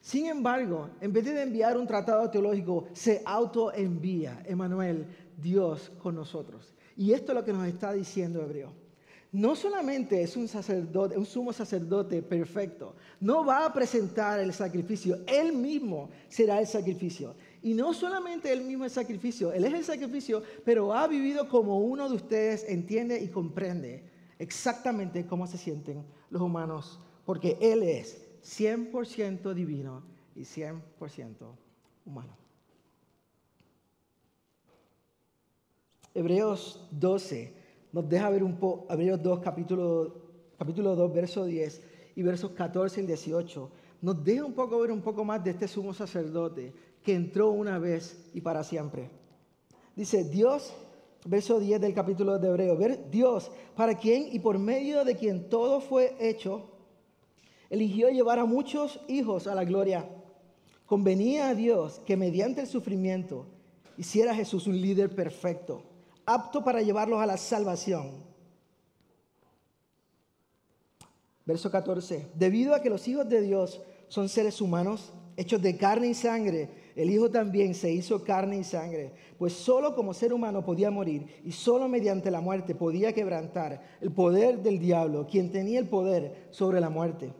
Sin 0.00 0.26
embargo, 0.26 0.90
en 1.00 1.12
vez 1.12 1.24
de 1.24 1.42
enviar 1.42 1.76
un 1.76 1.86
tratado 1.86 2.30
teológico, 2.30 2.86
se 2.92 3.22
autoenvía, 3.24 4.42
Emanuel, 4.46 5.06
Dios 5.36 5.90
con 6.02 6.14
nosotros. 6.14 6.74
Y 6.96 7.12
esto 7.12 7.32
es 7.32 7.38
lo 7.38 7.44
que 7.44 7.52
nos 7.52 7.66
está 7.66 7.92
diciendo 7.92 8.42
Hebreo. 8.42 8.72
No 9.30 9.54
solamente 9.54 10.22
es 10.22 10.36
un 10.36 10.48
sacerdote, 10.48 11.18
un 11.18 11.26
sumo 11.26 11.52
sacerdote 11.52 12.22
perfecto, 12.22 12.94
no 13.20 13.44
va 13.44 13.66
a 13.66 13.72
presentar 13.74 14.40
el 14.40 14.54
sacrificio, 14.54 15.18
él 15.26 15.52
mismo 15.52 16.08
será 16.28 16.58
el 16.58 16.66
sacrificio. 16.66 17.34
Y 17.62 17.74
no 17.74 17.92
solamente 17.92 18.50
él 18.50 18.64
mismo 18.64 18.84
el 18.84 18.90
sacrificio, 18.90 19.52
él 19.52 19.64
es 19.66 19.74
el 19.74 19.84
sacrificio, 19.84 20.42
pero 20.64 20.94
ha 20.94 21.06
vivido 21.06 21.46
como 21.46 21.78
uno 21.78 22.08
de 22.08 22.16
ustedes 22.16 22.64
entiende 22.68 23.20
y 23.20 23.28
comprende 23.28 24.02
exactamente 24.38 25.26
cómo 25.26 25.46
se 25.46 25.58
sienten 25.58 26.06
los 26.30 26.40
humanos, 26.40 26.98
porque 27.26 27.58
él 27.60 27.82
es 27.82 28.27
100% 28.42 29.52
divino 29.54 30.02
y 30.34 30.42
100% 30.42 31.34
humano. 32.04 32.36
Hebreos 36.14 36.86
12 36.90 37.54
nos 37.92 38.08
deja 38.08 38.30
ver 38.30 38.42
un 38.42 38.56
poco, 38.56 38.92
Hebreos 38.92 39.22
2, 39.22 39.40
capítulo, 39.40 40.14
capítulo 40.58 40.96
2, 40.96 41.12
verso 41.12 41.44
10 41.44 41.82
y 42.16 42.22
versos 42.22 42.52
14 42.52 43.02
y 43.02 43.06
18, 43.06 43.70
nos 44.02 44.24
deja 44.24 44.44
un 44.44 44.52
poco 44.52 44.80
ver 44.80 44.90
un 44.90 45.02
poco 45.02 45.24
más 45.24 45.42
de 45.44 45.50
este 45.50 45.68
sumo 45.68 45.92
sacerdote 45.94 46.72
que 47.02 47.14
entró 47.14 47.50
una 47.50 47.78
vez 47.78 48.30
y 48.34 48.40
para 48.40 48.64
siempre. 48.64 49.10
Dice, 49.94 50.24
Dios, 50.24 50.72
verso 51.24 51.58
10 51.58 51.80
del 51.80 51.94
capítulo 51.94 52.38
de 52.38 52.48
Hebreo, 52.48 52.76
Dios, 53.10 53.50
para 53.76 53.96
quien 53.96 54.28
y 54.32 54.38
por 54.38 54.58
medio 54.58 55.04
de 55.04 55.16
quien 55.16 55.48
todo 55.48 55.80
fue 55.80 56.16
hecho, 56.20 56.77
eligió 57.70 58.08
llevar 58.08 58.38
a 58.38 58.44
muchos 58.44 59.00
hijos 59.08 59.46
a 59.46 59.54
la 59.54 59.64
gloria. 59.64 60.08
Convenía 60.86 61.48
a 61.48 61.54
Dios 61.54 62.00
que 62.06 62.16
mediante 62.16 62.62
el 62.62 62.66
sufrimiento 62.66 63.46
hiciera 63.96 64.32
a 64.32 64.34
Jesús 64.34 64.66
un 64.66 64.80
líder 64.80 65.14
perfecto, 65.14 65.82
apto 66.24 66.64
para 66.64 66.82
llevarlos 66.82 67.20
a 67.20 67.26
la 67.26 67.36
salvación. 67.36 68.28
Verso 71.44 71.70
14. 71.70 72.26
Debido 72.34 72.74
a 72.74 72.82
que 72.82 72.90
los 72.90 73.06
hijos 73.08 73.28
de 73.28 73.40
Dios 73.40 73.80
son 74.08 74.28
seres 74.28 74.60
humanos, 74.60 75.12
hechos 75.36 75.62
de 75.62 75.76
carne 75.76 76.08
y 76.08 76.14
sangre, 76.14 76.68
el 76.94 77.10
Hijo 77.10 77.30
también 77.30 77.74
se 77.74 77.92
hizo 77.92 78.24
carne 78.24 78.58
y 78.58 78.64
sangre, 78.64 79.12
pues 79.38 79.52
solo 79.52 79.94
como 79.94 80.12
ser 80.12 80.32
humano 80.32 80.64
podía 80.64 80.90
morir 80.90 81.40
y 81.44 81.52
solo 81.52 81.86
mediante 81.88 82.30
la 82.30 82.40
muerte 82.40 82.74
podía 82.74 83.12
quebrantar 83.12 83.80
el 84.00 84.10
poder 84.10 84.62
del 84.62 84.80
diablo, 84.80 85.28
quien 85.30 85.52
tenía 85.52 85.78
el 85.78 85.88
poder 85.88 86.48
sobre 86.50 86.80
la 86.80 86.90
muerte. 86.90 87.32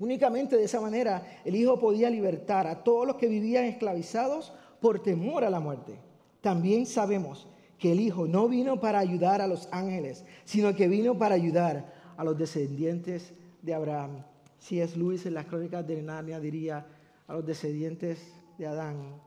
Únicamente 0.00 0.56
de 0.56 0.64
esa 0.64 0.80
manera 0.80 1.40
el 1.44 1.54
Hijo 1.54 1.78
podía 1.78 2.08
libertar 2.08 2.66
a 2.66 2.82
todos 2.82 3.06
los 3.06 3.16
que 3.16 3.28
vivían 3.28 3.64
esclavizados 3.64 4.50
por 4.80 5.02
temor 5.02 5.44
a 5.44 5.50
la 5.50 5.60
muerte. 5.60 5.98
También 6.40 6.86
sabemos 6.86 7.46
que 7.78 7.92
el 7.92 8.00
Hijo 8.00 8.26
no 8.26 8.48
vino 8.48 8.80
para 8.80 8.98
ayudar 8.98 9.42
a 9.42 9.46
los 9.46 9.68
ángeles, 9.70 10.24
sino 10.44 10.74
que 10.74 10.88
vino 10.88 11.18
para 11.18 11.34
ayudar 11.34 11.92
a 12.16 12.24
los 12.24 12.36
descendientes 12.38 13.34
de 13.60 13.74
Abraham. 13.74 14.24
Si 14.58 14.80
es 14.80 14.96
Luis 14.96 15.26
en 15.26 15.34
las 15.34 15.44
crónicas 15.44 15.86
de 15.86 16.00
Narnia 16.02 16.40
diría 16.40 16.86
a 17.26 17.34
los 17.34 17.44
descendientes 17.44 18.18
de 18.56 18.66
Adán 18.66 19.20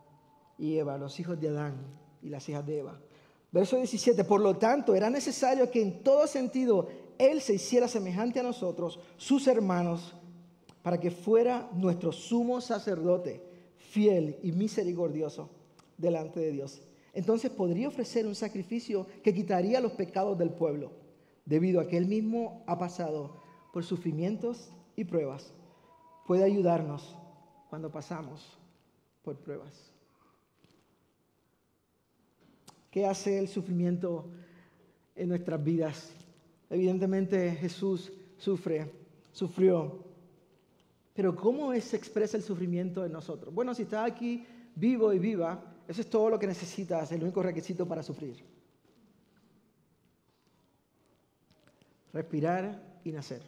y 0.57 0.77
Eva, 0.77 0.97
los 0.97 1.19
hijos 1.19 1.39
de 1.39 1.49
Adán 1.49 1.75
y 2.23 2.29
las 2.29 2.49
hijas 2.49 2.65
de 2.65 2.79
Eva. 2.79 2.99
Verso 3.51 3.77
17, 3.77 4.23
por 4.23 4.41
lo 4.41 4.57
tanto, 4.57 4.95
era 4.95 5.11
necesario 5.11 5.69
que 5.69 5.83
en 5.83 6.01
todo 6.01 6.25
sentido 6.25 6.87
Él 7.19 7.41
se 7.41 7.53
hiciera 7.53 7.87
semejante 7.87 8.39
a 8.39 8.43
nosotros, 8.43 8.99
sus 9.17 9.45
hermanos, 9.47 10.15
para 10.83 10.99
que 10.99 11.09
fuera 11.09 11.69
nuestro 11.73 12.11
sumo 12.11 12.61
sacerdote, 12.61 13.41
fiel 13.77 14.37
y 14.43 14.51
misericordioso 14.51 15.49
delante 15.97 16.39
de 16.39 16.51
Dios. 16.51 16.81
Entonces 17.13 17.49
podría 17.49 17.87
ofrecer 17.87 18.27
un 18.27 18.35
sacrificio 18.35 19.07
que 19.23 19.33
quitaría 19.33 19.79
los 19.79 19.93
pecados 19.93 20.37
del 20.37 20.51
pueblo 20.51 20.91
debido 21.45 21.79
a 21.79 21.87
que 21.87 21.97
Él 21.97 22.07
mismo 22.07 22.63
ha 22.67 22.77
pasado 22.77 23.41
por 23.71 23.83
sufrimientos 23.83 24.71
y 24.95 25.05
pruebas, 25.05 25.53
puede 26.27 26.43
ayudarnos 26.43 27.15
cuando 27.69 27.91
pasamos 27.91 28.57
por 29.23 29.37
pruebas. 29.37 29.91
¿Qué 32.91 33.07
hace 33.07 33.39
el 33.39 33.47
sufrimiento 33.47 34.29
en 35.15 35.29
nuestras 35.29 35.63
vidas? 35.63 36.13
Evidentemente 36.69 37.51
Jesús 37.53 38.11
sufre, 38.37 38.91
sufrió. 39.31 40.12
Pero 41.13 41.35
¿cómo 41.35 41.73
se 41.79 41.95
expresa 41.95 42.37
el 42.37 42.43
sufrimiento 42.43 43.05
en 43.05 43.11
nosotros? 43.11 43.53
Bueno, 43.53 43.73
si 43.73 43.83
estás 43.83 44.09
aquí 44.09 44.45
vivo 44.75 45.13
y 45.13 45.19
viva, 45.19 45.63
eso 45.87 46.01
es 46.01 46.09
todo 46.09 46.29
lo 46.29 46.39
que 46.39 46.47
necesitas, 46.47 47.11
el 47.11 47.23
único 47.23 47.43
requisito 47.43 47.87
para 47.87 48.01
sufrir. 48.01 48.43
respirar 52.13 52.99
y 53.03 53.11
nacer. 53.11 53.41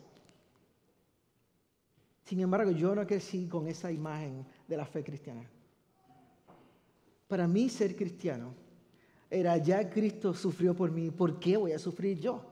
Sin 2.26 2.40
embargo, 2.40 2.72
yo 2.72 2.96
no 2.96 3.06
crecí 3.06 3.48
con 3.48 3.68
esa 3.68 3.92
imagen 3.92 4.46
de 4.68 4.78
la 4.78 4.86
fe 4.86 5.04
cristiana. 5.04 5.48
Para 7.28 7.48
mí 7.48 7.70
ser 7.70 7.96
cristiano 7.96 8.54
era 9.30 9.58
ya 9.58 9.88
Cristo 9.90 10.34
sufrió 10.34 10.76
por 10.76 10.92
mí, 10.92 11.12
¿por 11.12 11.40
qué 11.40 11.56
voy 11.58 11.72
a 11.72 11.80
sufrir 11.80 12.20
yo? 12.20 12.44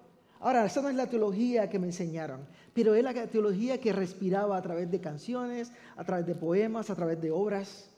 Ahora, 0.43 0.65
esa 0.65 0.81
no 0.81 0.89
es 0.89 0.95
la 0.95 1.07
teología 1.07 1.69
que 1.69 1.79
me 1.79 1.87
enseñaron, 1.87 2.45
pero 2.73 2.93
es 2.95 3.01
la 3.01 3.13
teología 3.27 3.79
que 3.79 3.93
respiraba 3.93 4.57
a 4.57 4.61
través 4.61 4.91
de 4.91 4.99
canciones, 4.99 5.71
a 5.95 6.03
través 6.03 6.25
de 6.25 6.35
poemas, 6.35 6.89
a 6.89 6.95
través 6.95 7.21
de 7.21 7.31
obras. 7.31 7.89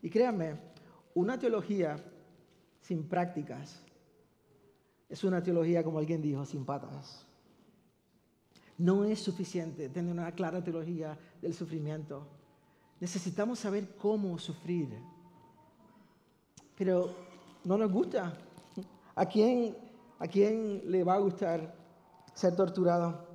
Y 0.00 0.08
créanme, 0.08 0.56
una 1.12 1.38
teología 1.38 2.02
sin 2.80 3.06
prácticas 3.06 3.82
es 5.10 5.24
una 5.24 5.42
teología, 5.42 5.84
como 5.84 5.98
alguien 5.98 6.22
dijo, 6.22 6.46
sin 6.46 6.64
patas. 6.64 7.26
No 8.78 9.04
es 9.04 9.20
suficiente 9.20 9.90
tener 9.90 10.10
una 10.10 10.32
clara 10.32 10.64
teología 10.64 11.18
del 11.42 11.52
sufrimiento. 11.52 12.26
Necesitamos 12.98 13.58
saber 13.58 13.94
cómo 13.96 14.38
sufrir. 14.38 14.88
Pero 16.78 17.14
no 17.62 17.76
nos 17.76 17.92
gusta. 17.92 18.38
¿A 19.14 19.26
quién, 19.26 19.76
a 20.18 20.26
quién 20.26 20.82
le 20.90 21.04
va 21.04 21.14
a 21.14 21.18
gustar 21.18 21.74
ser 22.34 22.54
torturado? 22.56 23.26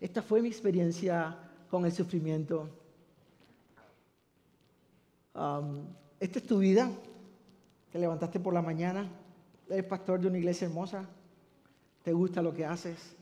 Esta 0.00 0.22
fue 0.22 0.40
mi 0.40 0.48
experiencia 0.48 1.36
con 1.70 1.84
el 1.84 1.92
sufrimiento. 1.92 2.68
Esta 6.20 6.38
es 6.38 6.46
tu 6.46 6.58
vida. 6.58 6.90
Te 7.92 7.98
levantaste 7.98 8.38
por 8.38 8.52
la 8.52 8.60
mañana, 8.60 9.08
eres 9.68 9.84
pastor 9.84 10.20
de 10.20 10.28
una 10.28 10.36
iglesia 10.36 10.66
hermosa, 10.66 11.08
te 12.02 12.12
gusta 12.12 12.42
lo 12.42 12.52
que 12.52 12.66
haces, 12.66 13.16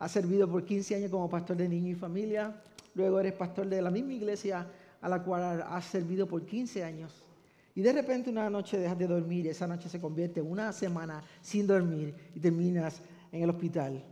has 0.00 0.10
servido 0.10 0.50
por 0.50 0.64
15 0.64 0.96
años 0.96 1.10
como 1.12 1.30
pastor 1.30 1.56
de 1.56 1.68
niño 1.68 1.92
y 1.92 1.94
familia, 1.94 2.60
luego 2.96 3.20
eres 3.20 3.34
pastor 3.34 3.68
de 3.68 3.80
la 3.80 3.90
misma 3.90 4.14
iglesia 4.14 4.66
a 5.00 5.08
la 5.08 5.22
cual 5.22 5.62
has 5.62 5.84
servido 5.84 6.26
por 6.26 6.44
15 6.44 6.82
años. 6.82 7.29
Y 7.74 7.82
de 7.82 7.92
repente 7.92 8.30
una 8.30 8.50
noche 8.50 8.78
dejas 8.78 8.98
de 8.98 9.06
dormir, 9.06 9.46
esa 9.46 9.66
noche 9.66 9.88
se 9.88 10.00
convierte 10.00 10.40
en 10.40 10.50
una 10.50 10.72
semana 10.72 11.22
sin 11.40 11.66
dormir 11.66 12.14
y 12.34 12.40
terminas 12.40 13.00
en 13.30 13.42
el 13.42 13.50
hospital. 13.50 14.02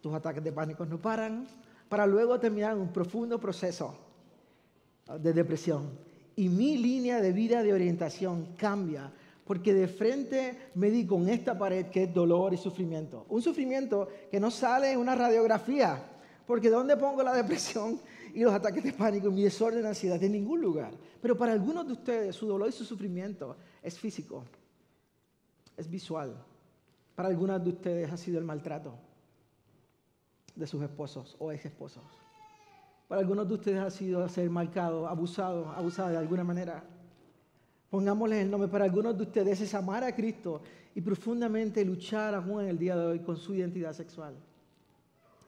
Tus 0.00 0.12
ataques 0.14 0.42
de 0.42 0.52
pánico 0.52 0.84
no 0.84 1.00
paran, 1.00 1.46
para 1.88 2.06
luego 2.06 2.38
terminar 2.40 2.76
un 2.76 2.92
profundo 2.92 3.38
proceso 3.38 3.96
de 5.20 5.32
depresión. 5.32 5.90
Y 6.36 6.48
mi 6.48 6.78
línea 6.78 7.20
de 7.20 7.32
vida 7.32 7.62
de 7.62 7.72
orientación 7.72 8.54
cambia 8.56 9.12
porque 9.44 9.74
de 9.74 9.88
frente 9.88 10.70
me 10.74 10.90
di 10.90 11.04
con 11.04 11.28
esta 11.28 11.58
pared 11.58 11.86
que 11.86 12.04
es 12.04 12.14
dolor 12.14 12.54
y 12.54 12.56
sufrimiento. 12.56 13.26
Un 13.28 13.42
sufrimiento 13.42 14.08
que 14.30 14.40
no 14.40 14.50
sale 14.50 14.92
en 14.92 14.98
una 14.98 15.14
radiografía, 15.14 16.02
porque 16.46 16.70
¿dónde 16.70 16.96
pongo 16.96 17.22
la 17.22 17.34
depresión 17.42 18.00
y 18.34 18.40
los 18.40 18.52
ataques 18.52 18.82
de 18.82 18.92
pánico 18.92 19.30
mi 19.30 19.42
desorden 19.42 19.82
de 19.82 19.88
ansiedad? 19.88 20.22
En 20.22 20.32
ningún 20.32 20.60
lugar. 20.60 20.92
Pero 21.20 21.36
para 21.36 21.52
algunos 21.52 21.86
de 21.86 21.92
ustedes 21.92 22.36
su 22.36 22.46
dolor 22.46 22.68
y 22.68 22.72
su 22.72 22.84
sufrimiento 22.84 23.56
es 23.82 23.98
físico, 23.98 24.44
es 25.76 25.88
visual. 25.88 26.34
Para 27.14 27.28
algunas 27.28 27.62
de 27.62 27.70
ustedes 27.70 28.10
ha 28.10 28.16
sido 28.16 28.38
el 28.38 28.44
maltrato 28.44 28.94
de 30.54 30.66
sus 30.66 30.82
esposos 30.82 31.36
o 31.38 31.52
ex 31.52 31.66
esposos. 31.66 32.02
Para 33.08 33.20
algunos 33.20 33.46
de 33.46 33.54
ustedes 33.54 33.80
ha 33.80 33.90
sido 33.90 34.26
ser 34.28 34.48
marcado, 34.48 35.06
abusado, 35.06 35.68
abusada 35.70 36.10
de 36.10 36.16
alguna 36.16 36.44
manera. 36.44 36.82
Pongámosle 37.90 38.40
el 38.40 38.50
nombre 38.50 38.68
para 38.68 38.86
algunos 38.86 39.16
de 39.18 39.24
ustedes, 39.24 39.60
es 39.60 39.74
amar 39.74 40.02
a 40.02 40.14
Cristo 40.14 40.62
y 40.94 41.02
profundamente 41.02 41.84
luchar 41.84 42.34
aún 42.34 42.62
en 42.62 42.68
el 42.68 42.78
día 42.78 42.96
de 42.96 43.04
hoy 43.04 43.20
con 43.20 43.36
su 43.36 43.54
identidad 43.54 43.92
sexual. 43.92 44.34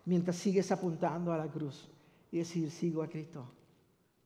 Mientras 0.05 0.37
sigues 0.37 0.71
apuntando 0.71 1.33
a 1.33 1.39
la 1.39 1.47
cruz 1.47 1.89
y 2.35 2.39
decir, 2.39 2.69
sigo 2.69 3.01
a 3.01 3.09
Cristo. 3.09 3.47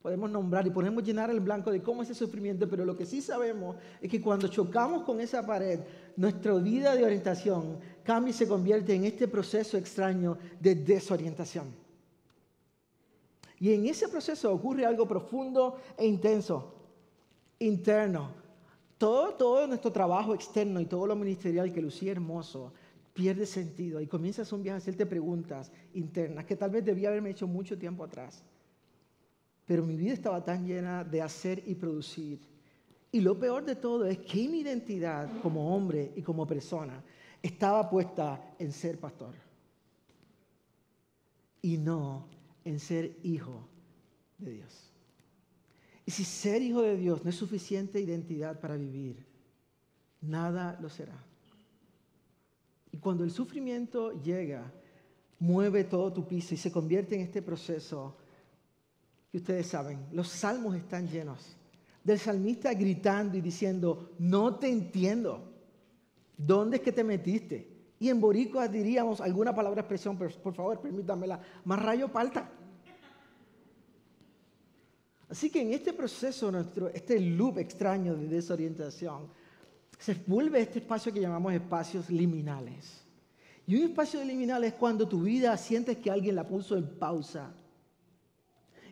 Podemos 0.00 0.30
nombrar 0.30 0.66
y 0.66 0.70
podemos 0.70 1.04
llenar 1.04 1.28
el 1.28 1.40
blanco 1.40 1.70
de 1.70 1.82
cómo 1.82 2.02
es 2.02 2.08
el 2.08 2.14
sufrimiento, 2.14 2.66
pero 2.66 2.86
lo 2.86 2.96
que 2.96 3.04
sí 3.04 3.20
sabemos 3.20 3.76
es 4.00 4.10
que 4.10 4.22
cuando 4.22 4.48
chocamos 4.48 5.02
con 5.02 5.20
esa 5.20 5.44
pared, 5.44 5.80
nuestra 6.16 6.54
vida 6.54 6.96
de 6.96 7.04
orientación 7.04 7.78
cambia 8.02 8.30
y 8.30 8.32
se 8.32 8.48
convierte 8.48 8.94
en 8.94 9.04
este 9.04 9.28
proceso 9.28 9.76
extraño 9.76 10.38
de 10.58 10.74
desorientación. 10.74 11.66
Y 13.60 13.74
en 13.74 13.84
ese 13.84 14.08
proceso 14.08 14.54
ocurre 14.54 14.86
algo 14.86 15.06
profundo 15.06 15.76
e 15.98 16.06
intenso 16.06 16.72
interno. 17.58 18.30
Todo, 18.96 19.34
todo 19.34 19.66
nuestro 19.66 19.92
trabajo 19.92 20.34
externo 20.34 20.80
y 20.80 20.86
todo 20.86 21.06
lo 21.06 21.14
ministerial 21.14 21.70
que 21.74 21.82
lucía 21.82 22.12
hermoso 22.12 22.72
pierde 23.18 23.46
sentido 23.46 24.00
y 24.00 24.06
comienzas 24.06 24.52
un 24.52 24.62
viaje 24.62 24.76
a 24.76 24.78
hacerte 24.78 25.04
preguntas 25.04 25.72
internas 25.92 26.44
que 26.44 26.54
tal 26.54 26.70
vez 26.70 26.84
debía 26.84 27.08
haberme 27.08 27.30
hecho 27.30 27.48
mucho 27.48 27.76
tiempo 27.76 28.04
atrás. 28.04 28.44
Pero 29.66 29.84
mi 29.84 29.96
vida 29.96 30.12
estaba 30.12 30.44
tan 30.44 30.64
llena 30.64 31.02
de 31.02 31.20
hacer 31.20 31.64
y 31.66 31.74
producir. 31.74 32.38
Y 33.10 33.20
lo 33.20 33.36
peor 33.36 33.64
de 33.64 33.74
todo 33.74 34.06
es 34.06 34.18
que 34.18 34.48
mi 34.48 34.60
identidad 34.60 35.40
como 35.42 35.74
hombre 35.74 36.12
y 36.14 36.22
como 36.22 36.46
persona 36.46 37.02
estaba 37.42 37.90
puesta 37.90 38.54
en 38.56 38.70
ser 38.70 39.00
pastor 39.00 39.34
y 41.60 41.76
no 41.76 42.28
en 42.64 42.78
ser 42.78 43.16
hijo 43.24 43.68
de 44.38 44.52
Dios. 44.52 44.92
Y 46.06 46.12
si 46.12 46.22
ser 46.22 46.62
hijo 46.62 46.82
de 46.82 46.96
Dios 46.96 47.24
no 47.24 47.30
es 47.30 47.36
suficiente 47.36 48.00
identidad 48.00 48.60
para 48.60 48.76
vivir, 48.76 49.26
nada 50.20 50.78
lo 50.80 50.88
será. 50.88 51.27
Y 52.92 52.98
cuando 52.98 53.24
el 53.24 53.30
sufrimiento 53.30 54.12
llega, 54.22 54.72
mueve 55.38 55.84
todo 55.84 56.12
tu 56.12 56.26
piso 56.26 56.54
y 56.54 56.56
se 56.56 56.72
convierte 56.72 57.14
en 57.14 57.22
este 57.22 57.42
proceso 57.42 58.16
que 59.30 59.38
ustedes 59.38 59.66
saben, 59.66 60.06
los 60.12 60.28
salmos 60.28 60.74
están 60.74 61.06
llenos 61.06 61.56
del 62.02 62.18
salmista 62.18 62.72
gritando 62.72 63.36
y 63.36 63.42
diciendo, 63.42 64.12
no 64.18 64.56
te 64.56 64.70
entiendo, 64.70 65.52
¿dónde 66.36 66.78
es 66.78 66.82
que 66.82 66.92
te 66.92 67.04
metiste? 67.04 67.68
Y 68.00 68.08
en 68.08 68.20
boricua 68.20 68.66
diríamos 68.66 69.20
alguna 69.20 69.54
palabra 69.54 69.82
expresión, 69.82 70.16
pero 70.16 70.34
por 70.40 70.54
favor 70.54 70.80
permítanmela, 70.80 71.40
más 71.64 71.82
rayo 71.82 72.08
palta. 72.08 72.50
Así 75.28 75.50
que 75.50 75.60
en 75.60 75.74
este 75.74 75.92
proceso, 75.92 76.50
nuestro, 76.50 76.88
este 76.88 77.20
loop 77.20 77.58
extraño 77.58 78.16
de 78.16 78.28
desorientación, 78.28 79.28
se 79.98 80.14
vuelve 80.26 80.60
este 80.60 80.78
espacio 80.78 81.12
que 81.12 81.20
llamamos 81.20 81.52
espacios 81.52 82.08
liminales. 82.08 83.04
Y 83.66 83.76
un 83.76 83.82
espacio 83.82 84.24
liminal 84.24 84.64
es 84.64 84.74
cuando 84.74 85.06
tu 85.06 85.22
vida 85.22 85.56
sientes 85.56 85.98
que 85.98 86.10
alguien 86.10 86.36
la 86.36 86.46
puso 86.46 86.76
en 86.76 86.86
pausa 86.98 87.52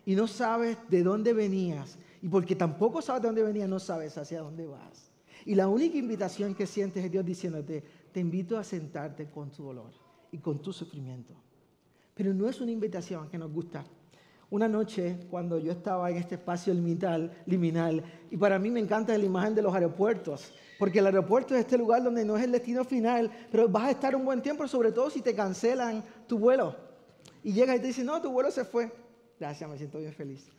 y 0.05 0.15
no 0.15 0.27
sabes 0.27 0.77
de 0.89 1.03
dónde 1.03 1.33
venías. 1.33 1.97
Y 2.21 2.27
porque 2.27 2.55
tampoco 2.55 3.01
sabes 3.01 3.21
de 3.23 3.27
dónde 3.29 3.43
venías, 3.43 3.69
no 3.69 3.79
sabes 3.79 4.17
hacia 4.17 4.41
dónde 4.41 4.67
vas. 4.67 5.11
Y 5.45 5.55
la 5.55 5.67
única 5.67 5.97
invitación 5.97 6.53
que 6.53 6.67
sientes 6.67 7.03
es 7.03 7.11
Dios 7.11 7.25
diciéndote, 7.25 7.83
te 8.11 8.19
invito 8.19 8.57
a 8.57 8.63
sentarte 8.63 9.29
con 9.29 9.49
tu 9.49 9.63
dolor 9.63 9.91
y 10.31 10.37
con 10.39 10.61
tu 10.61 10.73
sufrimiento. 10.73 11.33
Pero 12.13 12.33
no 12.33 12.49
es 12.49 12.59
una 12.61 12.71
invitación 12.71 13.29
que 13.29 13.37
nos 13.37 13.51
gusta 13.51 13.85
una 14.49 14.67
noche, 14.67 15.17
cuando 15.29 15.59
yo 15.59 15.73
estaba 15.73 16.09
en 16.09 16.17
este 16.17 16.35
espacio 16.35 16.73
liminal, 16.73 17.31
liminal, 17.45 18.03
y 18.31 18.37
para 18.37 18.57
mí 18.57 18.71
me 18.71 18.79
encanta 18.79 19.17
la 19.17 19.25
imagen 19.25 19.53
de 19.55 19.61
los 19.61 19.73
aeropuertos, 19.73 20.53
porque 20.79 20.99
el 20.99 21.05
aeropuerto 21.07 21.53
es 21.53 21.61
este 21.61 21.77
lugar 21.77 22.03
donde 22.03 22.23
no 22.23 22.37
es 22.37 22.43
el 22.43 22.51
destino 22.51 22.85
final, 22.85 23.29
pero 23.51 23.67
vas 23.67 23.83
a 23.85 23.91
estar 23.91 24.15
un 24.15 24.23
buen 24.23 24.41
tiempo, 24.41 24.67
sobre 24.67 24.91
todo 24.91 25.09
si 25.09 25.21
te 25.21 25.35
cancelan 25.35 26.03
tu 26.27 26.39
vuelo. 26.39 26.75
Y 27.43 27.51
llegas 27.51 27.77
y 27.77 27.79
te 27.79 27.87
dicen, 27.87 28.05
no, 28.05 28.21
tu 28.21 28.31
vuelo 28.31 28.49
se 28.51 28.63
fue. 28.63 28.91
Gracias, 29.39 29.69
me 29.69 29.77
siento 29.77 29.99
bien 29.99 30.13
feliz. 30.13 30.49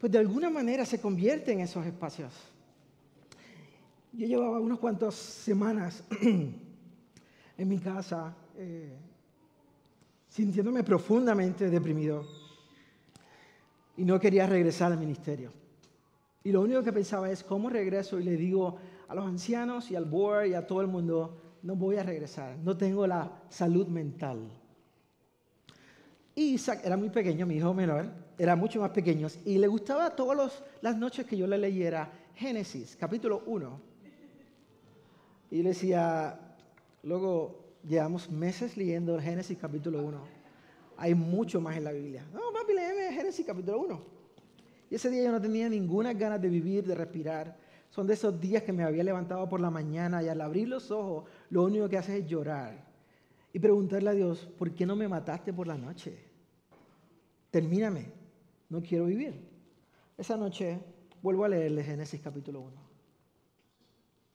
Pues 0.00 0.10
de 0.10 0.18
alguna 0.18 0.50
manera 0.50 0.84
se 0.84 1.00
convierte 1.00 1.52
en 1.52 1.60
esos 1.60 1.86
espacios. 1.86 2.32
Yo 4.12 4.26
llevaba 4.26 4.60
unas 4.60 4.78
cuantas 4.78 5.14
semanas 5.14 6.04
en 6.20 7.68
mi 7.68 7.78
casa. 7.78 8.36
Eh, 8.56 8.96
sintiéndome 10.34 10.82
profundamente 10.82 11.70
deprimido 11.70 12.26
y 13.96 14.04
no 14.04 14.18
quería 14.18 14.48
regresar 14.48 14.90
al 14.90 14.98
ministerio. 14.98 15.52
Y 16.42 16.50
lo 16.50 16.60
único 16.60 16.82
que 16.82 16.92
pensaba 16.92 17.30
es, 17.30 17.44
¿cómo 17.44 17.70
regreso? 17.70 18.18
Y 18.18 18.24
le 18.24 18.36
digo 18.36 18.76
a 19.06 19.14
los 19.14 19.24
ancianos 19.24 19.92
y 19.92 19.94
al 19.94 20.06
board 20.06 20.46
y 20.46 20.54
a 20.54 20.66
todo 20.66 20.80
el 20.80 20.88
mundo, 20.88 21.40
no 21.62 21.76
voy 21.76 21.98
a 21.98 22.02
regresar, 22.02 22.58
no 22.58 22.76
tengo 22.76 23.06
la 23.06 23.30
salud 23.48 23.86
mental. 23.86 24.40
Isaac 26.34 26.80
era 26.82 26.96
muy 26.96 27.10
pequeño, 27.10 27.46
mi 27.46 27.58
hijo 27.58 27.72
menor, 27.72 28.10
era 28.36 28.56
mucho 28.56 28.80
más 28.80 28.90
pequeño, 28.90 29.28
y 29.44 29.58
le 29.58 29.68
gustaba 29.68 30.16
todas 30.16 30.64
las 30.80 30.96
noches 30.98 31.26
que 31.26 31.36
yo 31.36 31.46
le 31.46 31.58
leyera 31.58 32.10
Génesis, 32.34 32.96
capítulo 32.98 33.44
1. 33.46 33.80
Y 35.52 35.62
le 35.62 35.68
decía, 35.68 36.56
luego 37.04 37.63
llevamos 37.88 38.30
meses 38.30 38.76
leyendo 38.76 39.18
Génesis 39.20 39.58
capítulo 39.58 40.02
1. 40.04 40.20
Hay 40.96 41.14
mucho 41.14 41.60
más 41.60 41.76
en 41.76 41.84
la 41.84 41.92
Biblia. 41.92 42.26
No, 42.32 42.40
papi, 42.52 42.72
léeme 42.72 43.14
Génesis 43.14 43.44
capítulo 43.44 43.80
1. 43.80 44.02
Y 44.90 44.94
ese 44.94 45.10
día 45.10 45.24
yo 45.24 45.32
no 45.32 45.40
tenía 45.40 45.68
ninguna 45.68 46.12
ganas 46.12 46.40
de 46.40 46.48
vivir, 46.48 46.84
de 46.84 46.94
respirar. 46.94 47.56
Son 47.90 48.06
de 48.06 48.14
esos 48.14 48.40
días 48.40 48.62
que 48.62 48.72
me 48.72 48.84
había 48.84 49.04
levantado 49.04 49.48
por 49.48 49.60
la 49.60 49.70
mañana 49.70 50.22
y 50.22 50.28
al 50.28 50.40
abrir 50.40 50.68
los 50.68 50.90
ojos 50.90 51.24
lo 51.50 51.64
único 51.64 51.88
que 51.88 51.98
haces 51.98 52.22
es 52.22 52.26
llorar 52.26 52.84
y 53.52 53.58
preguntarle 53.60 54.10
a 54.10 54.14
Dios, 54.14 54.48
¿por 54.58 54.72
qué 54.74 54.84
no 54.84 54.96
me 54.96 55.06
mataste 55.06 55.52
por 55.52 55.68
la 55.68 55.78
noche? 55.78 56.18
Termíname, 57.50 58.12
no 58.68 58.82
quiero 58.82 59.06
vivir. 59.06 59.48
Esa 60.18 60.36
noche 60.36 60.80
vuelvo 61.22 61.44
a 61.44 61.48
leerle 61.48 61.84
Génesis 61.84 62.20
capítulo 62.20 62.62
1. 62.62 62.83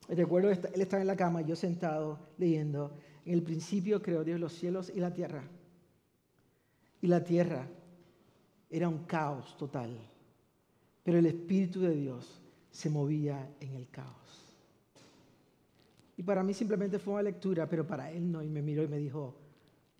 Recuerdo, 0.10 0.50
él 0.50 0.82
estaba 0.82 1.02
en 1.02 1.08
la 1.08 1.16
cama, 1.16 1.42
yo 1.42 1.56
sentado 1.56 2.18
leyendo, 2.38 2.98
en 3.26 3.34
el 3.34 3.44
principio 3.44 4.02
creó 4.02 4.24
Dios 4.24 4.40
los 4.40 4.54
cielos 4.54 4.92
y 4.94 5.00
la 5.00 5.14
tierra. 5.14 5.44
Y 7.02 7.08
la 7.08 7.24
tierra 7.24 7.68
era 8.70 8.90
un 8.90 9.06
caos 9.06 9.56
total. 9.56 9.96
Pero 11.04 11.20
el 11.20 11.28
Espíritu 11.28 11.82
de 11.82 11.96
Dios 11.96 12.42
se 12.72 12.90
movía 12.90 13.56
en 13.60 13.76
el 13.76 13.88
caos. 13.90 14.56
Y 16.18 16.24
para 16.24 16.44
mí 16.44 16.54
simplemente 16.54 16.98
fue 16.98 17.14
una 17.14 17.24
lectura, 17.24 17.70
pero 17.70 17.86
para 17.86 18.12
él 18.12 18.32
no. 18.32 18.42
Y 18.44 18.50
me 18.50 18.64
miró 18.64 18.84
y 18.84 18.88
me 18.88 18.98
dijo, 18.98 19.36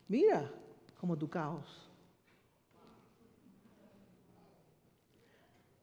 mira 0.08 0.52
como 1.00 1.18
tu 1.18 1.30
caos. 1.30 1.88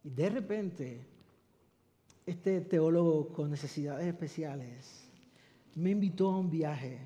Y 0.04 0.10
de 0.10 0.30
repente, 0.30 1.06
este 2.26 2.60
teólogo 2.60 3.28
con 3.28 3.50
necesidades 3.50 4.06
especiales 4.06 5.06
me 5.76 5.90
invitó 5.90 6.30
a 6.30 6.38
un 6.38 6.50
viaje 6.50 6.98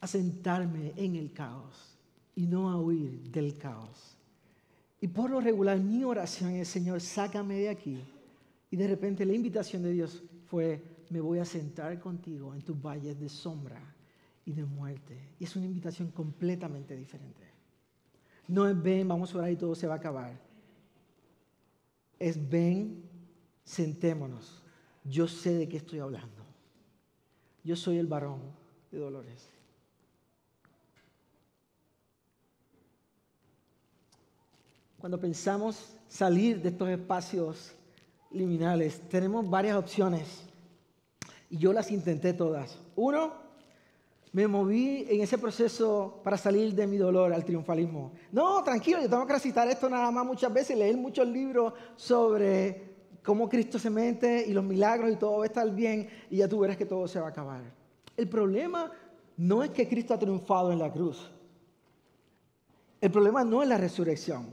a 0.00 0.06
sentarme 0.06 0.92
en 0.96 1.16
el 1.16 1.32
caos 1.32 1.96
y 2.34 2.46
no 2.46 2.70
a 2.70 2.78
huir 2.80 3.30
del 3.30 3.56
caos. 3.56 4.16
Y 5.00 5.08
por 5.08 5.30
lo 5.30 5.40
regular 5.40 5.78
mi 5.78 6.04
oración 6.04 6.50
es, 6.50 6.68
Señor, 6.68 7.00
sácame 7.00 7.56
de 7.60 7.68
aquí. 7.70 7.98
Y 8.70 8.76
de 8.76 8.88
repente 8.88 9.24
la 9.24 9.34
invitación 9.34 9.82
de 9.82 9.92
Dios 9.92 10.22
fue, 10.46 10.82
me 11.10 11.20
voy 11.20 11.38
a 11.38 11.44
sentar 11.44 11.98
contigo 11.98 12.54
en 12.54 12.62
tus 12.62 12.80
valles 12.80 13.18
de 13.18 13.28
sombra 13.28 13.80
y 14.44 14.52
de 14.52 14.64
muerte. 14.64 15.16
Y 15.38 15.44
es 15.44 15.56
una 15.56 15.66
invitación 15.66 16.10
completamente 16.10 16.96
diferente. 16.96 17.46
No 18.48 18.68
es 18.68 18.80
ven, 18.80 19.08
vamos 19.08 19.34
a 19.34 19.38
orar 19.38 19.50
y 19.50 19.56
todo 19.56 19.74
se 19.74 19.86
va 19.86 19.94
a 19.94 19.98
acabar. 19.98 20.38
Es 22.18 22.48
ven, 22.48 23.05
sentémonos. 23.66 24.62
Yo 25.04 25.28
sé 25.28 25.52
de 25.52 25.68
qué 25.68 25.76
estoy 25.76 25.98
hablando. 25.98 26.42
Yo 27.62 27.76
soy 27.76 27.98
el 27.98 28.06
varón 28.06 28.40
de 28.90 28.98
Dolores. 28.98 29.50
cuando 35.06 35.20
pensamos 35.20 35.90
salir 36.08 36.60
de 36.60 36.70
estos 36.70 36.88
espacios 36.88 37.72
liminales, 38.32 39.00
tenemos 39.08 39.48
varias 39.48 39.76
opciones. 39.76 40.42
Y 41.48 41.58
yo 41.58 41.72
las 41.72 41.92
intenté 41.92 42.32
todas. 42.32 42.76
Uno, 42.96 43.32
me 44.32 44.48
moví 44.48 45.06
en 45.08 45.20
ese 45.20 45.38
proceso 45.38 46.20
para 46.24 46.36
salir 46.36 46.74
de 46.74 46.88
mi 46.88 46.96
dolor 46.96 47.32
al 47.32 47.44
triunfalismo. 47.44 48.14
No, 48.32 48.64
tranquilo, 48.64 49.00
yo 49.00 49.08
tengo 49.08 49.24
que 49.28 49.34
recitar 49.34 49.68
esto 49.68 49.88
nada 49.88 50.10
más 50.10 50.26
muchas 50.26 50.52
veces, 50.52 50.76
leer 50.76 50.96
muchos 50.96 51.28
libros 51.28 51.72
sobre 51.94 52.85
cómo 53.26 53.48
Cristo 53.48 53.76
se 53.76 53.90
mete 53.90 54.46
y 54.46 54.52
los 54.52 54.62
milagros 54.62 55.12
y 55.12 55.16
todo 55.16 55.38
va 55.38 55.42
a 55.42 55.48
estar 55.48 55.68
bien 55.74 56.08
y 56.30 56.36
ya 56.36 56.48
tú 56.48 56.60
verás 56.60 56.76
que 56.76 56.86
todo 56.86 57.08
se 57.08 57.18
va 57.18 57.26
a 57.26 57.30
acabar. 57.30 57.60
El 58.16 58.28
problema 58.28 58.92
no 59.36 59.64
es 59.64 59.70
que 59.70 59.88
Cristo 59.88 60.14
ha 60.14 60.18
triunfado 60.18 60.70
en 60.70 60.78
la 60.78 60.92
cruz. 60.92 61.28
El 63.00 63.10
problema 63.10 63.42
no 63.42 63.64
es 63.64 63.68
la 63.68 63.78
resurrección. 63.78 64.46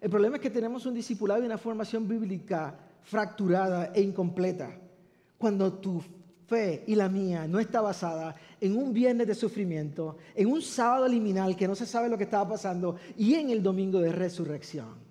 El 0.00 0.08
problema 0.08 0.36
es 0.36 0.42
que 0.42 0.48
tenemos 0.48 0.86
un 0.86 0.94
discipulado 0.94 1.42
y 1.42 1.46
una 1.46 1.58
formación 1.58 2.08
bíblica 2.08 2.74
fracturada 3.02 3.92
e 3.94 4.00
incompleta. 4.00 4.70
Cuando 5.36 5.74
tu 5.74 6.02
fe 6.46 6.82
y 6.86 6.94
la 6.94 7.10
mía 7.10 7.46
no 7.46 7.60
está 7.60 7.82
basada 7.82 8.34
en 8.58 8.74
un 8.74 8.94
viernes 8.94 9.26
de 9.26 9.34
sufrimiento, 9.34 10.16
en 10.34 10.50
un 10.50 10.62
sábado 10.62 11.06
liminal 11.06 11.54
que 11.54 11.68
no 11.68 11.74
se 11.74 11.84
sabe 11.84 12.08
lo 12.08 12.16
que 12.16 12.24
estaba 12.24 12.48
pasando 12.48 12.96
y 13.18 13.34
en 13.34 13.50
el 13.50 13.62
domingo 13.62 14.00
de 14.00 14.12
resurrección. 14.12 15.03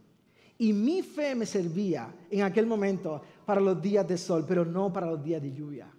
Y 0.63 0.71
mi 0.71 1.01
fe 1.01 1.35
me 1.35 1.45
servía 1.45 2.15
en 2.31 2.41
aquel 2.41 2.65
momento 2.65 3.21
para 3.45 3.59
los 3.59 3.81
días 3.81 4.07
de 4.07 4.17
sol, 4.17 4.45
pero 4.47 4.63
no 4.63 4.93
para 4.93 5.07
los 5.07 5.21
días 5.21 5.41
de 5.41 5.51
lluvia. 5.51 5.91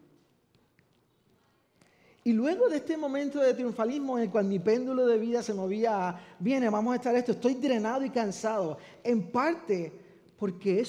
Y 2.24 2.32
luego 2.32 2.70
de 2.70 2.78
este 2.78 2.96
momento 2.96 3.40
de 3.40 3.52
triunfalismo 3.52 4.16
en 4.16 4.24
el 4.24 4.30
cual 4.30 4.46
mi 4.46 4.58
péndulo 4.58 5.06
de 5.06 5.18
vida 5.18 5.42
se 5.42 5.52
movía, 5.52 6.18
viene, 6.38 6.70
vamos 6.70 6.94
a 6.94 6.96
estar 6.96 7.14
esto, 7.14 7.32
estoy 7.32 7.56
drenado 7.56 8.06
y 8.06 8.08
cansado, 8.08 8.78
en 9.02 9.30
parte 9.30 9.92
porque 10.38 10.80
he 10.80 10.86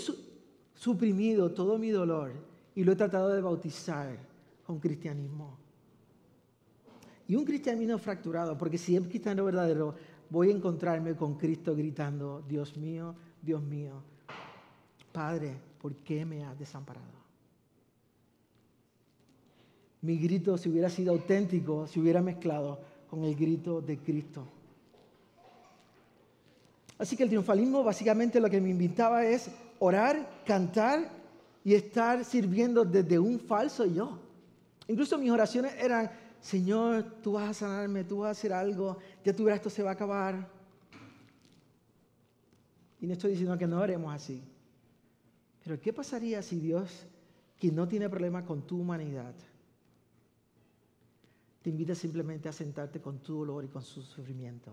suprimido 0.74 1.52
todo 1.52 1.78
mi 1.78 1.90
dolor 1.90 2.32
y 2.76 2.84
lo 2.86 2.94
he 2.94 2.96
tratado 2.96 3.28
de 3.28 3.42
bautizar 3.42 4.18
con 4.66 4.80
cristianismo. 4.80 5.58
Y 7.28 7.36
un 7.36 7.44
cristianismo 7.44 7.98
fracturado, 7.98 8.58
porque 8.58 8.78
si 8.78 8.96
es 8.96 9.06
cristiano 9.06 9.44
verdadero, 9.44 9.96
voy 10.30 10.50
a 10.50 10.56
encontrarme 10.56 11.14
con 11.14 11.36
Cristo 11.36 11.76
gritando, 11.76 12.42
Dios 12.48 12.78
mío, 12.78 13.16
Dios 13.46 13.62
mío, 13.62 14.02
Padre, 15.12 15.56
¿por 15.82 15.94
qué 15.98 16.26
me 16.26 16.44
has 16.44 16.58
desamparado? 16.58 17.16
mi 20.06 20.18
grito, 20.18 20.56
si 20.56 20.70
hubiera 20.70 20.88
sido 20.88 21.12
auténtico, 21.14 21.88
se 21.88 22.00
hubiera 22.00 22.22
mezclado 22.22 22.80
con 23.10 23.24
el 23.24 23.36
grito 23.36 23.82
de 23.82 23.98
Cristo. 23.98 24.46
Así 27.00 27.18
que 27.18 27.24
el 27.24 27.30
triunfalismo 27.30 27.84
básicamente 27.84 28.40
lo 28.40 28.50
que 28.50 28.62
me 28.62 28.70
invitaba 28.70 29.26
es 29.26 29.50
orar, 29.80 30.44
cantar 30.46 31.10
y 31.64 31.74
estar 31.74 32.24
sirviendo 32.24 32.86
desde 32.86 33.18
un 33.18 33.40
falso 33.40 33.86
yo. 33.86 34.20
Incluso 34.88 35.18
mis 35.18 35.32
oraciones 35.32 35.74
eran, 35.80 36.12
Señor, 36.40 37.04
tú 37.24 37.34
vas 37.34 37.50
a 37.50 37.54
sanarme, 37.54 38.04
tú 38.04 38.20
vas 38.20 38.28
a 38.28 38.32
hacer 38.32 38.54
algo, 38.54 39.00
ya 39.24 39.34
tu 39.34 39.50
esto 39.50 39.72
se 39.72 39.82
va 39.82 39.90
a 39.90 39.94
acabar. 39.94 40.48
Y 43.06 43.08
no 43.08 43.14
estoy 43.14 43.34
diciendo 43.34 43.56
que 43.56 43.68
no 43.68 43.78
haremos 43.78 44.12
así. 44.12 44.42
Pero 45.64 45.80
¿qué 45.80 45.94
pasaría 45.94 46.42
si 46.42 46.60
Dios, 46.60 47.06
que 47.56 47.72
no 47.72 47.88
tiene 47.88 48.10
problema 48.10 48.44
con 48.44 48.66
tu 48.66 48.82
humanidad, 48.82 49.36
te 51.62 51.70
invita 51.70 51.94
simplemente 51.94 52.50
a 52.50 52.52
sentarte 52.52 53.00
con 53.00 53.20
tu 53.20 53.36
dolor 53.36 53.64
y 53.64 53.68
con 53.68 53.84
su 53.84 54.02
sufrimiento? 54.02 54.72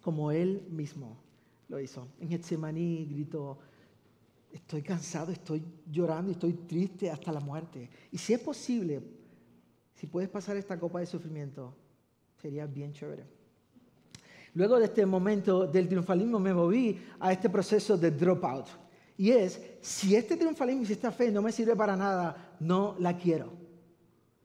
Como 0.00 0.32
Él 0.32 0.66
mismo 0.70 1.18
lo 1.68 1.78
hizo. 1.78 2.08
En 2.20 2.30
Getsemaní 2.30 3.04
gritó, 3.04 3.58
estoy 4.50 4.80
cansado, 4.80 5.30
estoy 5.30 5.62
llorando 5.92 6.32
estoy 6.32 6.54
triste 6.54 7.10
hasta 7.10 7.30
la 7.30 7.40
muerte. 7.40 7.90
Y 8.10 8.16
si 8.16 8.32
es 8.32 8.40
posible, 8.40 9.02
si 9.94 10.06
puedes 10.06 10.30
pasar 10.30 10.56
esta 10.56 10.80
copa 10.80 11.00
de 11.00 11.06
sufrimiento, 11.06 11.76
sería 12.40 12.64
bien 12.64 12.94
chévere. 12.94 13.37
Luego 14.58 14.80
de 14.80 14.86
este 14.86 15.06
momento 15.06 15.68
del 15.68 15.86
triunfalismo 15.86 16.40
me 16.40 16.52
moví 16.52 17.00
a 17.20 17.32
este 17.32 17.48
proceso 17.48 17.96
de 17.96 18.10
dropout. 18.10 18.66
Y 19.16 19.30
es, 19.30 19.62
si 19.80 20.16
este 20.16 20.36
triunfalismo 20.36 20.82
y 20.82 20.86
si 20.86 20.94
esta 20.94 21.12
fe 21.12 21.30
no 21.30 21.42
me 21.42 21.52
sirve 21.52 21.76
para 21.76 21.96
nada, 21.96 22.56
no 22.58 22.96
la 22.98 23.16
quiero. 23.16 23.52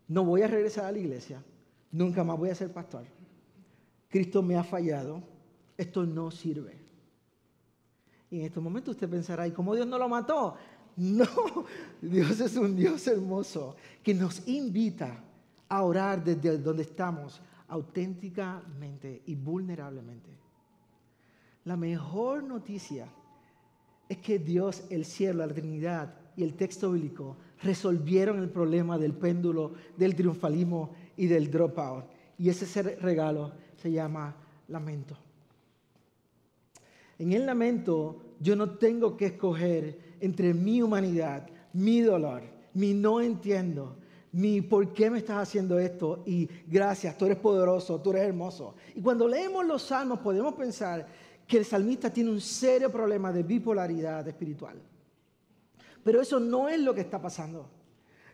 No 0.07 0.23
voy 0.23 0.43
a 0.43 0.47
regresar 0.47 0.85
a 0.85 0.91
la 0.91 0.99
iglesia. 0.99 1.43
Nunca 1.91 2.23
más 2.23 2.37
voy 2.37 2.51
a 2.51 2.55
ser 2.55 2.71
pastor. 2.71 3.05
Cristo 4.07 4.43
me 4.43 4.55
ha 4.55 4.63
fallado. 4.63 5.23
Esto 5.75 6.05
no 6.05 6.29
sirve. 6.29 6.77
Y 8.29 8.41
en 8.41 8.45
estos 8.45 8.61
momentos 8.61 8.93
usted 8.93 9.09
pensará, 9.09 9.47
¿y 9.47 9.51
cómo 9.51 9.73
Dios 9.73 9.87
no 9.87 9.97
lo 9.97 10.07
mató? 10.07 10.55
No, 10.95 11.25
Dios 11.99 12.39
es 12.39 12.55
un 12.55 12.75
Dios 12.75 13.07
hermoso 13.07 13.75
que 14.03 14.13
nos 14.13 14.47
invita 14.47 15.23
a 15.67 15.81
orar 15.81 16.23
desde 16.23 16.59
donde 16.59 16.83
estamos 16.83 17.41
auténticamente 17.67 19.21
y 19.25 19.35
vulnerablemente. 19.35 20.29
La 21.65 21.77
mejor 21.77 22.43
noticia 22.43 23.07
es 24.09 24.17
que 24.17 24.39
Dios, 24.39 24.83
el 24.89 25.05
cielo, 25.05 25.45
la 25.45 25.53
Trinidad 25.53 26.13
y 26.35 26.43
el 26.43 26.55
texto 26.55 26.91
bíblico 26.91 27.37
resolvieron 27.61 28.39
el 28.39 28.49
problema 28.49 28.97
del 28.97 29.13
péndulo, 29.13 29.73
del 29.97 30.15
triunfalismo 30.15 30.93
y 31.15 31.27
del 31.27 31.49
dropout. 31.49 32.05
Y 32.37 32.49
ese 32.49 32.81
regalo 32.97 33.53
se 33.77 33.91
llama 33.91 34.35
lamento. 34.67 35.17
En 37.19 37.31
el 37.31 37.45
lamento 37.45 38.21
yo 38.39 38.55
no 38.55 38.71
tengo 38.71 39.15
que 39.15 39.27
escoger 39.27 40.15
entre 40.19 40.53
mi 40.53 40.81
humanidad, 40.81 41.47
mi 41.71 42.01
dolor, 42.01 42.43
mi 42.73 42.93
no 42.93 43.21
entiendo, 43.21 43.97
mi 44.33 44.61
por 44.61 44.93
qué 44.93 45.09
me 45.09 45.19
estás 45.19 45.37
haciendo 45.37 45.79
esto 45.79 46.23
y 46.25 46.49
gracias, 46.67 47.17
tú 47.17 47.25
eres 47.25 47.37
poderoso, 47.37 48.01
tú 48.01 48.11
eres 48.11 48.23
hermoso. 48.23 48.75
Y 48.95 49.01
cuando 49.01 49.27
leemos 49.27 49.65
los 49.65 49.83
salmos 49.83 50.19
podemos 50.19 50.55
pensar 50.55 51.07
que 51.47 51.57
el 51.57 51.65
salmista 51.65 52.09
tiene 52.09 52.31
un 52.31 52.41
serio 52.41 52.91
problema 52.91 53.31
de 53.31 53.43
bipolaridad 53.43 54.27
espiritual. 54.27 54.81
Pero 56.03 56.21
eso 56.21 56.39
no 56.39 56.67
es 56.67 56.79
lo 56.79 56.93
que 56.93 57.01
está 57.01 57.21
pasando. 57.21 57.69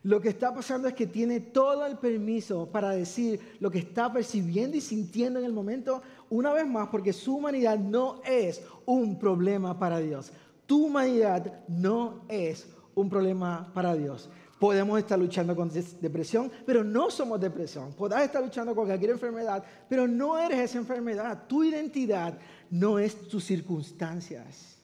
Lo 0.03 0.21
que 0.21 0.29
está 0.29 0.53
pasando 0.53 0.87
es 0.87 0.93
que 0.93 1.07
tiene 1.07 1.41
todo 1.41 1.85
el 1.85 1.97
permiso 1.97 2.67
para 2.71 2.91
decir 2.91 3.57
lo 3.59 3.69
que 3.69 3.79
está 3.79 4.11
percibiendo 4.11 4.77
y 4.77 4.81
sintiendo 4.81 5.39
en 5.39 5.45
el 5.45 5.51
momento, 5.51 6.01
una 6.29 6.53
vez 6.53 6.65
más, 6.65 6.87
porque 6.87 7.11
su 7.11 7.35
humanidad 7.35 7.77
no 7.77 8.21
es 8.23 8.63
un 8.85 9.19
problema 9.19 9.77
para 9.77 9.99
Dios. 9.99 10.31
Tu 10.65 10.85
humanidad 10.85 11.65
no 11.67 12.21
es 12.29 12.69
un 12.95 13.09
problema 13.09 13.69
para 13.73 13.93
Dios. 13.95 14.29
Podemos 14.59 14.99
estar 14.99 15.17
luchando 15.17 15.55
con 15.55 15.71
depresión, 16.01 16.51
pero 16.65 16.83
no 16.83 17.09
somos 17.09 17.39
depresión. 17.39 17.93
Podrás 17.93 18.23
estar 18.23 18.43
luchando 18.43 18.75
con 18.75 18.87
cualquier 18.87 19.11
enfermedad, 19.11 19.63
pero 19.87 20.05
no 20.05 20.37
eres 20.37 20.59
esa 20.59 20.77
enfermedad. 20.79 21.45
Tu 21.47 21.63
identidad 21.63 22.37
no 22.69 22.99
es 22.99 23.27
tus 23.29 23.45
circunstancias. 23.45 24.75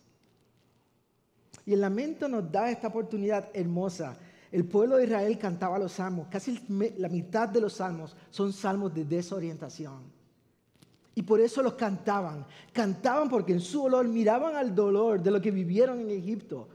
Y 1.66 1.74
el 1.74 1.82
lamento 1.82 2.30
nos 2.30 2.50
da 2.50 2.70
esta 2.70 2.88
oportunidad 2.88 3.50
hermosa. 3.54 4.18
El 4.50 4.64
pueblo 4.64 4.96
de 4.96 5.06
Israel 5.06 5.38
cantaba 5.38 5.78
los 5.78 5.92
salmos. 5.92 6.28
Casi 6.30 6.58
la 6.98 7.10
mitad 7.10 7.50
de 7.50 7.60
los 7.60 7.74
salmos 7.74 8.16
son 8.30 8.54
salmos 8.54 8.94
de 8.94 9.04
desorientación. 9.04 10.04
Y 11.16 11.24
por 11.24 11.42
eso 11.42 11.62
los 11.62 11.74
cantaban. 11.74 12.46
Cantaban 12.72 13.30
porque 13.30 13.52
en 13.52 13.62
su 13.62 13.84
dolor 13.84 14.08
miraban 14.08 14.56
al 14.56 14.74
dolor 14.74 15.22
de 15.22 15.32
lo 15.32 15.42
que 15.42 15.52
vivieron 15.52 16.00
en 16.00 16.12
Egipto. 16.12 16.70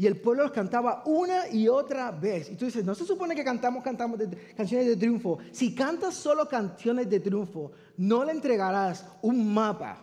Y 0.00 0.06
el 0.06 0.16
pueblo 0.16 0.44
los 0.44 0.52
cantaba 0.52 1.02
una 1.04 1.46
y 1.50 1.68
otra 1.68 2.10
vez. 2.10 2.50
Y 2.50 2.56
tú 2.56 2.64
dices, 2.64 2.82
no 2.86 2.94
se 2.94 3.04
supone 3.04 3.34
que 3.34 3.44
cantamos, 3.44 3.84
cantamos 3.84 4.18
canciones 4.56 4.86
de 4.86 4.96
triunfo. 4.96 5.36
Si 5.52 5.74
cantas 5.74 6.14
solo 6.14 6.48
canciones 6.48 7.10
de 7.10 7.20
triunfo, 7.20 7.72
no 7.98 8.24
le 8.24 8.32
entregarás 8.32 9.06
un 9.20 9.52
mapa 9.52 10.02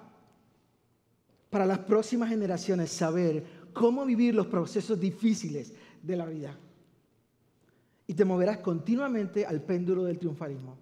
para 1.50 1.66
las 1.66 1.80
próximas 1.80 2.30
generaciones 2.30 2.92
saber 2.92 3.44
cómo 3.74 4.06
vivir 4.06 4.36
los 4.36 4.46
procesos 4.46 5.00
difíciles 5.00 5.74
de 6.04 6.16
la 6.16 6.28
vida. 6.28 6.56
Y 8.06 8.14
te 8.14 8.24
moverás 8.24 8.60
continuamente 8.60 9.48
al 9.48 9.64
péndulo 9.64 10.04
del 10.04 10.20
triunfalismo. 10.20 10.78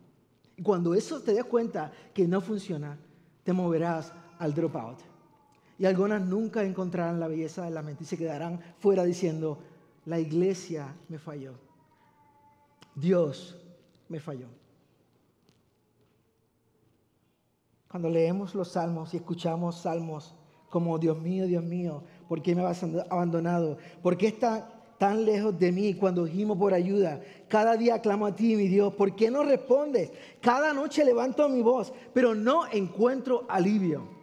Y 0.58 0.62
cuando 0.62 0.93
eso 0.93 1.21
te 1.21 1.32
des 1.32 1.45
cuenta 1.45 1.89
que 2.13 2.28
no 2.28 2.41
funciona, 2.41 2.97
te 3.45 3.54
moverás 3.54 4.12
al 4.39 4.54
dropout. 4.54 5.14
Y 5.78 5.86
algunas 5.86 6.22
nunca 6.22 6.64
encontrarán 6.64 7.20
la 7.20 7.28
belleza 7.28 7.64
de 7.64 7.72
la 7.72 7.82
mente 7.82 8.04
y 8.04 8.08
se 8.08 8.18
quedarán 8.18 8.62
fuera 8.80 9.04
diciendo, 9.04 9.60
la 10.06 10.20
iglesia 10.20 10.96
me 11.10 11.20
falló. 11.20 11.54
Dios 12.96 13.58
me 14.08 14.20
falló. 14.20 14.48
Cuando 17.90 18.10
leemos 18.10 18.56
los 18.56 18.70
salmos 18.70 19.14
y 19.14 19.18
escuchamos 19.18 19.82
salmos 19.82 20.34
como, 20.70 20.98
Dios 20.98 21.18
mío, 21.18 21.46
Dios 21.46 21.64
mío, 21.64 22.04
¿por 22.28 22.42
qué 22.42 22.56
me 22.56 22.62
has 22.66 22.84
abandonado? 23.10 23.78
¿Por 24.02 24.18
qué 24.18 24.28
estás 24.28 24.64
tan 24.98 25.26
lejos 25.26 25.58
de 25.58 25.72
mí 25.72 25.94
cuando 25.94 26.26
gimo 26.26 26.58
por 26.58 26.74
ayuda? 26.74 27.22
Cada 27.48 27.78
día 27.78 28.02
clamo 28.02 28.26
a 28.26 28.36
ti, 28.36 28.56
mi 28.56 28.68
Dios, 28.68 28.94
¿por 28.94 29.16
qué 29.16 29.32
no 29.32 29.44
respondes? 29.44 30.12
Cada 30.42 30.74
noche 30.74 31.06
levanto 31.06 31.48
mi 31.48 31.62
voz, 31.62 31.94
pero 32.14 32.36
no 32.36 32.68
encuentro 32.72 33.46
alivio 33.48 34.14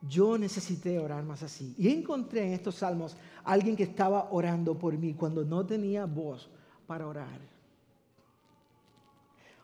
yo 0.00 0.38
necesité 0.38 0.98
orar 0.98 1.24
más 1.24 1.42
así. 1.42 1.74
Y 1.78 1.88
encontré 1.88 2.46
en 2.46 2.52
estos 2.52 2.76
salmos 2.76 3.16
a 3.44 3.52
alguien 3.52 3.76
que 3.76 3.82
estaba 3.82 4.28
orando 4.30 4.78
por 4.78 4.96
mí 4.96 5.14
cuando 5.14 5.44
no 5.44 5.66
tenía 5.66 6.06
voz 6.06 6.48
para 6.86 7.06
orar. 7.06 7.40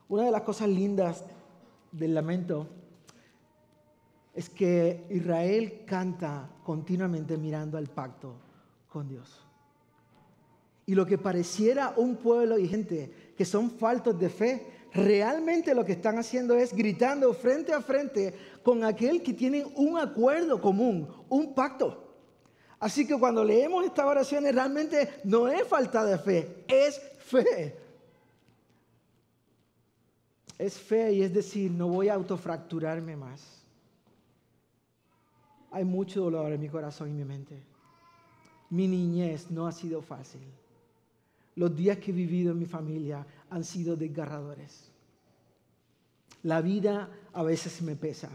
Una 0.08 0.24
de 0.24 0.30
las 0.30 0.42
cosas 0.42 0.68
lindas 0.68 1.24
del 1.92 2.14
lamento 2.14 2.68
es 4.34 4.50
que 4.50 5.06
Israel 5.10 5.82
canta 5.86 6.50
continuamente 6.64 7.38
mirando 7.38 7.78
al 7.78 7.86
pacto 7.86 8.34
con 8.88 9.08
Dios. 9.08 9.40
Y 10.86 10.94
lo 10.94 11.06
que 11.06 11.16
pareciera 11.16 11.94
un 11.96 12.16
pueblo 12.16 12.58
y 12.58 12.68
gente 12.68 13.32
que 13.36 13.44
son 13.44 13.70
faltos 13.70 14.18
de 14.18 14.28
fe, 14.28 14.66
realmente 14.94 15.74
lo 15.74 15.84
que 15.84 15.92
están 15.92 16.18
haciendo 16.18 16.54
es 16.54 16.72
gritando 16.72 17.34
frente 17.34 17.72
a 17.72 17.82
frente 17.82 18.32
con 18.62 18.84
aquel 18.84 19.22
que 19.22 19.34
tiene 19.34 19.64
un 19.76 19.98
acuerdo 19.98 20.60
común, 20.60 21.08
un 21.28 21.54
pacto. 21.54 22.00
Así 22.78 23.06
que 23.06 23.18
cuando 23.18 23.44
leemos 23.44 23.84
estas 23.84 24.06
oraciones 24.06 24.54
realmente 24.54 25.20
no 25.24 25.48
es 25.48 25.66
falta 25.66 26.04
de 26.04 26.18
fe, 26.18 26.64
es 26.68 27.00
fe. 27.18 27.76
Es 30.58 30.78
fe 30.78 31.12
y 31.12 31.22
es 31.22 31.34
decir, 31.34 31.70
no 31.70 31.88
voy 31.88 32.08
a 32.08 32.14
autofracturarme 32.14 33.16
más. 33.16 33.62
Hay 35.72 35.84
mucho 35.84 36.22
dolor 36.22 36.52
en 36.52 36.60
mi 36.60 36.68
corazón 36.68 37.10
y 37.10 37.14
mi 37.14 37.24
mente. 37.24 37.60
Mi 38.70 38.86
niñez 38.86 39.50
no 39.50 39.66
ha 39.66 39.72
sido 39.72 40.00
fácil. 40.00 40.42
Los 41.56 41.74
días 41.74 41.98
que 41.98 42.10
he 42.10 42.14
vivido 42.14 42.52
en 42.52 42.58
mi 42.58 42.66
familia 42.66 43.26
han 43.54 43.62
sido 43.62 43.94
desgarradores. 43.94 44.90
La 46.42 46.60
vida 46.60 47.08
a 47.32 47.44
veces 47.44 47.80
me 47.82 47.94
pesa 47.94 48.28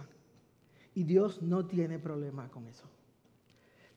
y 0.95 1.03
Dios 1.03 1.41
no 1.41 1.65
tiene 1.65 1.99
problema 1.99 2.49
con 2.49 2.65
eso. 2.67 2.86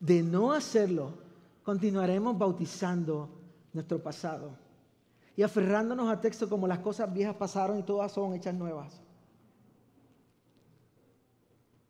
De 0.00 0.20
no 0.20 0.52
hacerlo, 0.52 1.14
continuaremos 1.62 2.36
bautizando 2.36 3.40
nuestro 3.72 4.02
pasado 4.02 4.58
y 5.36 5.44
aferrándonos 5.44 6.10
a 6.10 6.20
textos 6.20 6.48
como 6.48 6.66
las 6.66 6.80
cosas 6.80 7.12
viejas 7.12 7.36
pasaron 7.36 7.78
y 7.78 7.84
todas 7.84 8.10
son 8.10 8.34
hechas 8.34 8.54
nuevas. 8.54 9.00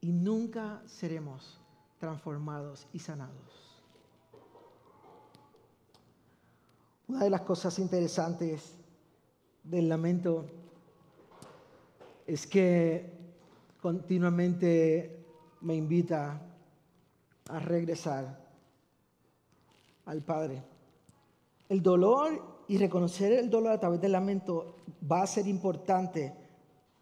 Y 0.02 0.12
nunca 0.12 0.82
seremos 0.84 1.58
transformados 1.98 2.86
y 2.92 2.98
sanados. 2.98 3.82
Una 7.08 7.24
de 7.24 7.30
las 7.30 7.40
cosas 7.40 7.78
interesantes 7.78 8.81
del 9.64 9.88
lamento 9.88 10.46
es 12.27 12.46
que 12.46 13.11
continuamente 13.81 15.25
me 15.61 15.75
invita 15.75 16.40
a 17.48 17.59
regresar 17.59 18.40
al 20.07 20.22
Padre. 20.22 20.62
El 21.68 21.83
dolor 21.83 22.64
y 22.68 22.79
reconocer 22.79 23.33
el 23.33 23.51
dolor 23.51 23.72
a 23.72 23.81
través 23.81 24.01
del 24.01 24.12
lamento 24.12 24.77
va 25.11 25.22
a 25.22 25.27
ser 25.27 25.46
importante 25.46 26.33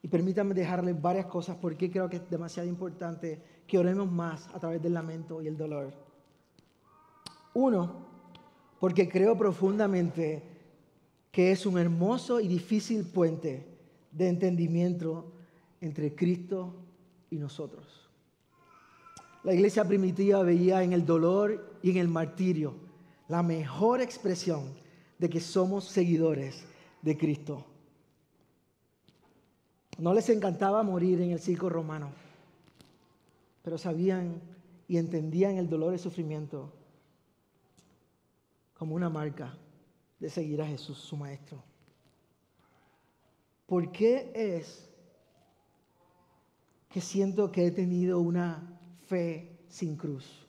Y 0.02 0.08
permítanme 0.08 0.54
dejarles 0.54 1.00
varias 1.00 1.26
cosas 1.26 1.56
porque 1.60 1.90
creo 1.90 2.08
que 2.08 2.16
es 2.16 2.30
demasiado 2.30 2.68
importante 2.68 3.40
que 3.66 3.78
oremos 3.78 4.10
más 4.10 4.48
a 4.54 4.58
través 4.58 4.82
del 4.82 4.94
lamento 4.94 5.42
y 5.42 5.48
el 5.48 5.56
dolor. 5.56 5.92
Uno, 7.52 8.06
porque 8.78 9.08
creo 9.08 9.36
profundamente 9.36 10.42
que 11.30 11.52
es 11.52 11.66
un 11.66 11.78
hermoso 11.78 12.40
y 12.40 12.48
difícil 12.48 13.04
puente 13.04 13.66
de 14.10 14.28
entendimiento 14.28 15.32
entre 15.80 16.14
Cristo 16.14 16.74
y 17.30 17.36
nosotros. 17.36 18.08
La 19.44 19.54
iglesia 19.54 19.84
primitiva 19.84 20.42
veía 20.42 20.82
en 20.82 20.92
el 20.92 21.06
dolor 21.06 21.78
y 21.82 21.90
en 21.90 21.96
el 21.96 22.08
martirio 22.08 22.74
la 23.28 23.42
mejor 23.42 24.00
expresión 24.00 24.74
de 25.18 25.30
que 25.30 25.40
somos 25.40 25.84
seguidores 25.84 26.64
de 27.00 27.16
Cristo. 27.16 27.64
No 29.98 30.12
les 30.12 30.28
encantaba 30.30 30.82
morir 30.82 31.20
en 31.20 31.30
el 31.30 31.38
circo 31.38 31.68
romano, 31.68 32.10
pero 33.62 33.78
sabían 33.78 34.40
y 34.88 34.96
entendían 34.96 35.56
el 35.56 35.68
dolor 35.68 35.92
y 35.92 35.94
el 35.94 36.00
sufrimiento 36.00 36.72
como 38.74 38.94
una 38.94 39.08
marca 39.08 39.56
de 40.20 40.28
seguir 40.28 40.60
a 40.60 40.66
Jesús, 40.66 40.98
su 40.98 41.16
Maestro. 41.16 41.62
¿Por 43.66 43.90
qué 43.90 44.30
es 44.34 44.88
que 46.90 47.00
siento 47.00 47.50
que 47.50 47.66
he 47.66 47.70
tenido 47.70 48.20
una 48.20 48.78
fe 49.06 49.58
sin 49.68 49.96
cruz? 49.96 50.46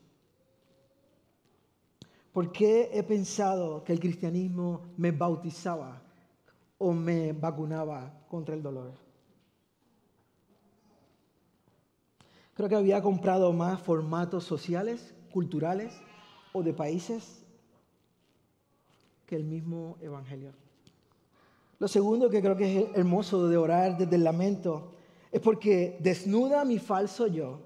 ¿Por 2.34 2.52
qué 2.52 2.90
he 2.94 3.04
pensado 3.04 3.84
que 3.84 3.94
el 3.94 4.00
cristianismo 4.00 4.94
me 4.98 5.12
bautizaba 5.12 6.02
o 6.78 6.92
me 6.94 7.34
vacunaba 7.34 8.26
contra 8.28 8.56
el 8.56 8.64
dolor? 8.64 8.94
Creo 12.54 12.68
que 12.68 12.76
había 12.76 13.02
comprado 13.02 13.54
más 13.54 13.82
formatos 13.82 14.44
sociales, 14.44 15.14
culturales 15.32 15.94
o 16.54 16.64
de 16.64 16.74
países 16.74 17.41
el 19.36 19.44
mismo 19.44 19.98
Evangelio. 20.02 20.54
Lo 21.80 21.88
segundo 21.88 22.30
que 22.30 22.42
creo 22.42 22.56
que 22.56 22.80
es 22.80 22.96
hermoso 22.96 23.48
de 23.48 23.58
orar 23.58 23.98
desde 23.98 24.16
el 24.16 24.24
lamento 24.24 24.94
es 25.32 25.42
porque 25.42 25.98
desnuda 26.00 26.64
mi 26.66 26.78
falso 26.78 27.28
yo, 27.28 27.60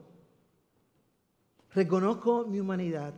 reconozco 1.74 2.46
mi 2.46 2.60
humanidad 2.60 3.14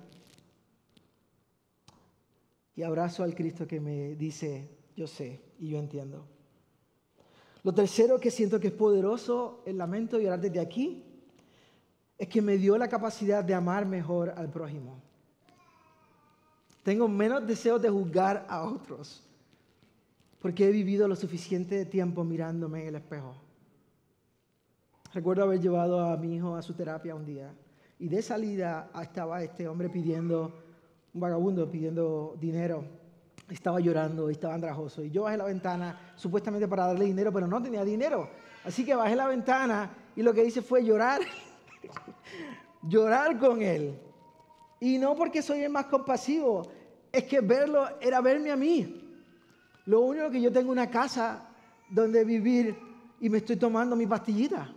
y 2.75 2.83
abrazo 2.83 3.23
al 3.23 3.35
Cristo 3.35 3.67
que 3.67 3.79
me 3.79 4.15
dice, 4.15 4.69
yo 4.95 5.07
sé 5.07 5.41
y 5.59 5.69
yo 5.69 5.79
entiendo. 5.79 6.25
Lo 7.63 7.73
tercero 7.73 8.19
que 8.19 8.31
siento 8.31 8.59
que 8.59 8.67
es 8.67 8.73
poderoso 8.73 9.61
el 9.65 9.77
lamento 9.77 10.19
y 10.19 10.25
orar 10.25 10.39
desde 10.39 10.59
aquí 10.59 11.03
es 12.17 12.27
que 12.27 12.41
me 12.41 12.57
dio 12.57 12.77
la 12.77 12.87
capacidad 12.87 13.43
de 13.43 13.53
amar 13.53 13.85
mejor 13.85 14.29
al 14.29 14.49
prójimo. 14.49 15.01
Tengo 16.87 17.09
menos 17.09 17.45
deseos 17.45 17.81
de 17.81 17.89
juzgar 17.89 18.45
a 18.47 18.63
otros 18.63 19.21
porque 20.39 20.69
he 20.69 20.71
vivido 20.71 21.05
lo 21.05 21.17
suficiente 21.17 21.83
tiempo 21.83 22.23
mirándome 22.23 22.83
en 22.83 22.87
el 22.87 22.95
espejo. 22.95 23.35
Recuerdo 25.13 25.43
haber 25.43 25.59
llevado 25.59 25.99
a 25.99 26.15
mi 26.15 26.37
hijo 26.37 26.55
a 26.55 26.61
su 26.61 26.73
terapia 26.75 27.13
un 27.13 27.25
día 27.25 27.53
y 27.99 28.07
de 28.07 28.21
salida 28.21 28.89
estaba 29.01 29.43
este 29.43 29.67
hombre 29.67 29.89
pidiendo, 29.89 30.53
un 31.13 31.19
vagabundo 31.19 31.69
pidiendo 31.69 32.37
dinero. 32.39 32.85
Estaba 33.49 33.81
llorando 33.81 34.29
y 34.29 34.31
estaba 34.31 34.53
andrajoso. 34.53 35.03
Y 35.03 35.11
yo 35.11 35.23
bajé 35.23 35.35
la 35.35 35.43
ventana 35.43 36.13
supuestamente 36.15 36.69
para 36.69 36.87
darle 36.87 37.03
dinero, 37.03 37.33
pero 37.33 37.47
no 37.47 37.61
tenía 37.61 37.83
dinero. 37.83 38.29
Así 38.63 38.85
que 38.85 38.95
bajé 38.95 39.17
la 39.17 39.27
ventana 39.27 39.91
y 40.15 40.23
lo 40.23 40.33
que 40.33 40.45
hice 40.45 40.61
fue 40.61 40.85
llorar 40.85 41.19
llorar 42.81 43.37
con 43.37 43.61
Él. 43.61 43.99
Y 44.79 44.97
no 44.99 45.15
porque 45.15 45.41
soy 45.41 45.63
el 45.63 45.71
más 45.71 45.87
compasivo, 45.87 46.76
es 47.11 47.23
que 47.23 47.41
verlo 47.41 47.87
era 48.01 48.21
verme 48.21 48.51
a 48.51 48.55
mí. 48.55 49.03
Lo 49.85 50.01
único 50.01 50.29
que 50.29 50.41
yo 50.41 50.51
tengo 50.51 50.71
una 50.71 50.89
casa 50.89 51.49
donde 51.89 52.23
vivir 52.23 52.77
y 53.19 53.29
me 53.29 53.39
estoy 53.39 53.55
tomando 53.55 53.95
mi 53.95 54.05
pastillita. 54.05 54.73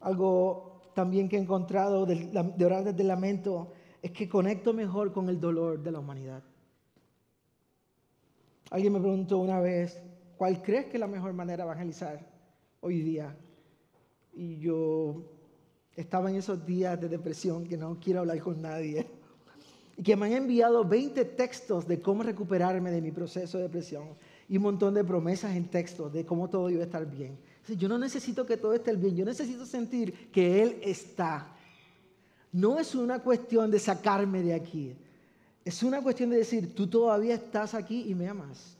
Algo 0.00 0.90
también 0.94 1.28
que 1.28 1.36
he 1.36 1.40
encontrado 1.40 2.06
de, 2.06 2.64
orar 2.64 2.84
desde 2.84 3.02
el 3.02 3.08
lamento 3.08 3.72
es 4.00 4.12
que 4.12 4.28
conecto 4.28 4.72
mejor 4.72 5.12
con 5.12 5.28
el 5.28 5.40
dolor 5.40 5.82
de 5.82 5.92
la 5.92 5.98
humanidad. 5.98 6.42
Alguien 8.70 8.92
me 8.92 9.00
preguntó 9.00 9.38
una 9.38 9.60
vez, 9.60 10.00
¿cuál 10.36 10.62
crees 10.62 10.86
que 10.86 10.94
es 10.94 11.00
la 11.00 11.06
mejor 11.06 11.32
manera 11.32 11.64
de 11.64 11.70
evangelizar? 11.70 12.38
hoy 12.80 13.00
día. 13.02 13.36
Y 14.32 14.58
yo 14.58 15.22
estaba 16.00 16.30
en 16.30 16.36
esos 16.36 16.64
días 16.64 17.00
de 17.00 17.08
depresión 17.08 17.66
que 17.66 17.76
no 17.76 17.98
quiero 18.00 18.20
hablar 18.20 18.40
con 18.40 18.62
nadie. 18.62 19.04
Y 19.96 20.02
que 20.04 20.14
me 20.14 20.26
han 20.26 20.32
enviado 20.32 20.84
20 20.84 21.24
textos 21.24 21.88
de 21.88 22.00
cómo 22.00 22.22
recuperarme 22.22 22.92
de 22.92 23.02
mi 23.02 23.10
proceso 23.10 23.58
de 23.58 23.64
depresión. 23.64 24.04
Y 24.48 24.58
un 24.58 24.62
montón 24.62 24.94
de 24.94 25.02
promesas 25.02 25.56
en 25.56 25.64
textos 25.64 26.12
de 26.12 26.24
cómo 26.24 26.48
todo 26.48 26.70
iba 26.70 26.82
a 26.82 26.84
estar 26.84 27.04
bien. 27.04 27.36
Yo 27.76 27.88
no 27.88 27.98
necesito 27.98 28.46
que 28.46 28.56
todo 28.56 28.74
esté 28.74 28.94
bien, 28.94 29.16
yo 29.16 29.24
necesito 29.24 29.66
sentir 29.66 30.30
que 30.30 30.62
Él 30.62 30.78
está. 30.82 31.52
No 32.52 32.78
es 32.78 32.94
una 32.94 33.18
cuestión 33.18 33.68
de 33.68 33.80
sacarme 33.80 34.42
de 34.42 34.54
aquí. 34.54 34.94
Es 35.64 35.82
una 35.82 36.00
cuestión 36.00 36.30
de 36.30 36.36
decir, 36.36 36.76
tú 36.76 36.86
todavía 36.86 37.34
estás 37.34 37.74
aquí 37.74 38.04
y 38.08 38.14
me 38.14 38.28
amas. 38.28 38.76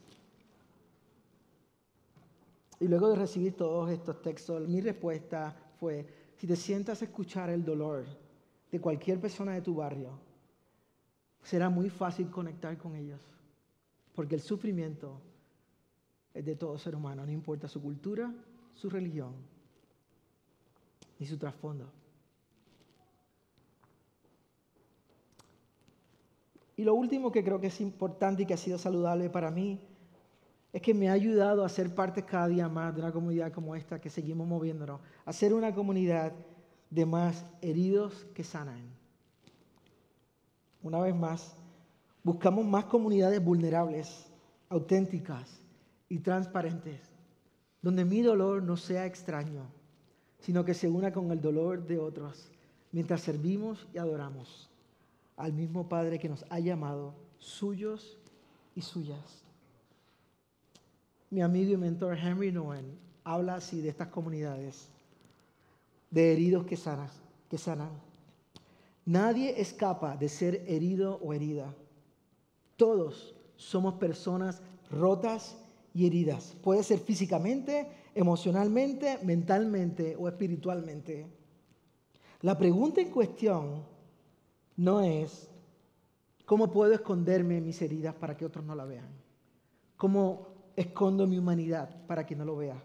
Y 2.79 2.87
luego 2.87 3.09
de 3.09 3.17
recibir 3.17 3.57
todos 3.57 3.91
estos 3.91 4.23
textos, 4.23 4.69
mi 4.69 4.81
respuesta 4.81 5.55
fue, 5.81 6.07
si 6.39 6.47
te 6.47 6.57
sientas 6.57 7.03
escuchar 7.03 7.51
el 7.51 7.65
dolor 7.65 8.05
de 8.71 8.81
cualquier 8.81 9.21
persona 9.21 9.55
de 9.55 9.61
tu 9.61 9.75
barrio, 9.75 10.11
será 11.43 11.69
muy 11.69 11.91
fácil 11.91 12.31
conectar 12.31 12.79
con 12.79 12.95
ellos, 12.95 13.21
porque 14.15 14.37
el 14.37 14.41
sufrimiento 14.41 15.21
es 16.33 16.45
de 16.45 16.55
todo 16.55 16.79
ser 16.79 16.95
humano, 16.95 17.27
no 17.27 17.33
importa 17.33 17.67
su 17.67 17.83
cultura, 17.83 18.33
su 18.75 18.89
religión, 18.89 19.35
ni 21.19 21.27
su 21.27 21.37
trasfondo. 21.37 21.91
Y 26.77 26.85
lo 26.85 26.95
último 26.95 27.33
que 27.33 27.43
creo 27.43 27.61
que 27.61 27.67
es 27.67 27.81
importante 27.81 28.45
y 28.45 28.47
que 28.47 28.55
ha 28.55 28.59
sido 28.59 28.79
saludable 28.79 29.29
para 29.29 29.51
mí 29.51 29.81
es 30.79 30.83
que 30.83 30.95
me 30.95 31.09
ha 31.09 31.13
ayudado 31.13 31.65
a 31.65 31.69
ser 31.69 31.93
parte 31.93 32.25
cada 32.25 32.47
día 32.47 32.69
más 32.69 32.95
de 32.95 33.01
una 33.01 33.11
comunidad 33.11 33.53
como 33.53 33.75
esta 33.75 34.01
que 34.01 34.11
seguimos 34.11 34.47
moviéndonos, 34.47 35.01
a 35.25 35.33
ser 35.33 35.53
una 35.53 35.75
comunidad 35.75 36.33
de 36.89 37.05
más 37.05 37.45
heridos 37.61 38.29
que 38.33 38.45
sanan. 38.45 38.81
Una 40.81 41.01
vez 41.01 41.17
más, 41.17 41.57
buscamos 42.23 42.65
más 42.65 42.85
comunidades 42.85 43.45
vulnerables, 43.45 44.31
auténticas 44.69 45.61
y 46.09 46.21
transparentes, 46.21 47.01
donde 47.83 48.05
mi 48.05 48.23
dolor 48.23 48.63
no 48.63 48.77
sea 48.77 49.05
extraño, 49.05 49.67
sino 50.39 50.65
que 50.65 50.75
se 50.75 50.89
una 50.89 51.13
con 51.13 51.33
el 51.33 51.41
dolor 51.41 51.89
de 51.89 51.99
otros, 51.99 52.53
mientras 52.93 53.23
servimos 53.23 53.89
y 53.93 53.99
adoramos 53.99 54.71
al 55.37 55.53
mismo 55.53 55.89
Padre 55.89 56.21
que 56.21 56.29
nos 56.29 56.45
ha 56.51 56.61
llamado 56.61 57.15
suyos 57.41 58.17
y 58.77 58.83
suyas. 58.83 59.48
Mi 61.31 61.43
amigo 61.43 61.73
y 61.73 61.77
mentor 61.77 62.17
Henry 62.17 62.51
Nowen 62.51 62.99
habla 63.23 63.57
así 63.57 63.83
de 63.83 63.91
estas 63.91 64.09
comunidades, 64.09 64.89
de 66.11 66.33
heridos 66.33 66.65
que 66.65 66.77
sanan, 66.77 67.11
que 67.51 67.59
sanan. 67.59 67.91
Nadie 69.05 69.61
escapa 69.61 70.17
de 70.17 70.29
ser 70.31 70.65
herido 70.67 71.19
o 71.23 71.35
herida. 71.35 71.75
Todos 72.77 73.35
somos 73.57 73.95
personas 73.95 74.63
rotas 74.91 75.59
y 75.93 76.07
heridas. 76.07 76.57
Puede 76.63 76.83
ser 76.83 76.99
físicamente, 76.99 77.91
emocionalmente, 78.15 79.19
mentalmente 79.23 80.17
o 80.19 80.29
espiritualmente. 80.29 81.27
La 82.41 82.57
pregunta 82.57 83.03
en 83.03 83.11
cuestión 83.11 83.85
no 84.77 85.03
es 85.03 85.51
cómo 86.47 86.71
puedo 86.71 86.95
esconderme 86.95 87.61
mis 87.61 87.83
heridas 87.83 88.15
para 88.15 88.37
que 88.37 88.47
otros 88.47 88.65
no 88.65 88.75
la 88.75 88.87
vean. 88.87 89.11
Cómo 89.97 90.58
escondo 90.79 91.27
mi 91.27 91.37
humanidad 91.37 92.07
para 92.07 92.25
que 92.25 92.37
no 92.37 92.45
lo 92.45 92.57
vea. 92.57 92.81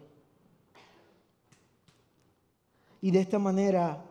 Y 3.01 3.11
de 3.11 3.19
esta 3.19 3.37
manera, 3.37 4.03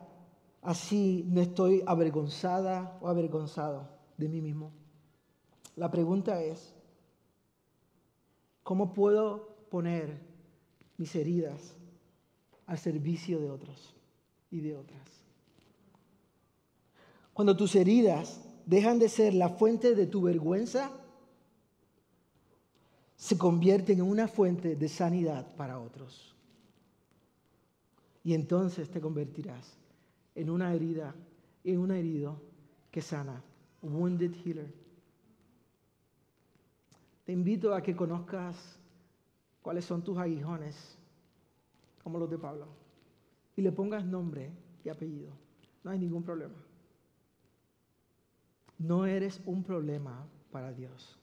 así 0.61 1.25
no 1.27 1.41
estoy 1.41 1.83
avergonzada 1.85 2.97
o 3.01 3.09
avergonzado 3.09 3.89
de 4.17 4.29
mí 4.29 4.39
mismo. 4.39 4.71
La 5.75 5.91
pregunta 5.91 6.41
es, 6.41 6.73
¿cómo 8.63 8.93
puedo 8.93 9.49
poner 9.69 10.17
mis 10.97 11.13
heridas 11.15 11.75
al 12.65 12.77
servicio 12.77 13.41
de 13.41 13.49
otros 13.49 13.93
y 14.49 14.61
de 14.61 14.77
otras? 14.77 15.09
Cuando 17.33 17.57
tus 17.57 17.75
heridas 17.75 18.47
dejan 18.65 18.97
de 18.97 19.09
ser 19.09 19.33
la 19.33 19.49
fuente 19.49 19.93
de 19.93 20.07
tu 20.07 20.21
vergüenza, 20.21 21.02
se 23.23 23.37
convierten 23.37 23.99
en 23.99 24.05
una 24.05 24.27
fuente 24.27 24.75
de 24.75 24.89
sanidad 24.89 25.55
para 25.55 25.79
otros. 25.79 26.35
Y 28.21 28.33
entonces 28.33 28.91
te 28.91 28.99
convertirás 28.99 29.77
en 30.35 30.49
una 30.49 30.73
herida, 30.73 31.15
en 31.63 31.79
un 31.79 31.91
herido 31.91 32.41
que 32.91 33.01
sana, 33.01 33.41
wounded 33.81 34.35
healer. 34.43 34.73
Te 37.23 37.31
invito 37.31 37.73
a 37.73 37.81
que 37.81 37.95
conozcas 37.95 38.77
cuáles 39.61 39.85
son 39.85 40.03
tus 40.03 40.17
aguijones, 40.17 40.97
como 42.03 42.19
los 42.19 42.29
de 42.29 42.37
Pablo, 42.37 42.67
y 43.55 43.61
le 43.61 43.71
pongas 43.71 44.03
nombre 44.03 44.51
y 44.83 44.89
apellido. 44.89 45.31
No 45.81 45.91
hay 45.91 45.99
ningún 45.99 46.23
problema. 46.23 46.61
No 48.79 49.05
eres 49.05 49.39
un 49.45 49.63
problema 49.63 50.27
para 50.51 50.73
Dios. 50.73 51.22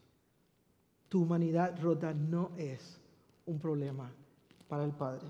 Tu 1.10 1.20
humanidad 1.20 1.76
rota 1.82 2.14
no 2.14 2.52
es 2.56 3.00
un 3.44 3.58
problema 3.58 4.12
para 4.68 4.84
el 4.84 4.92
Padre. 4.92 5.26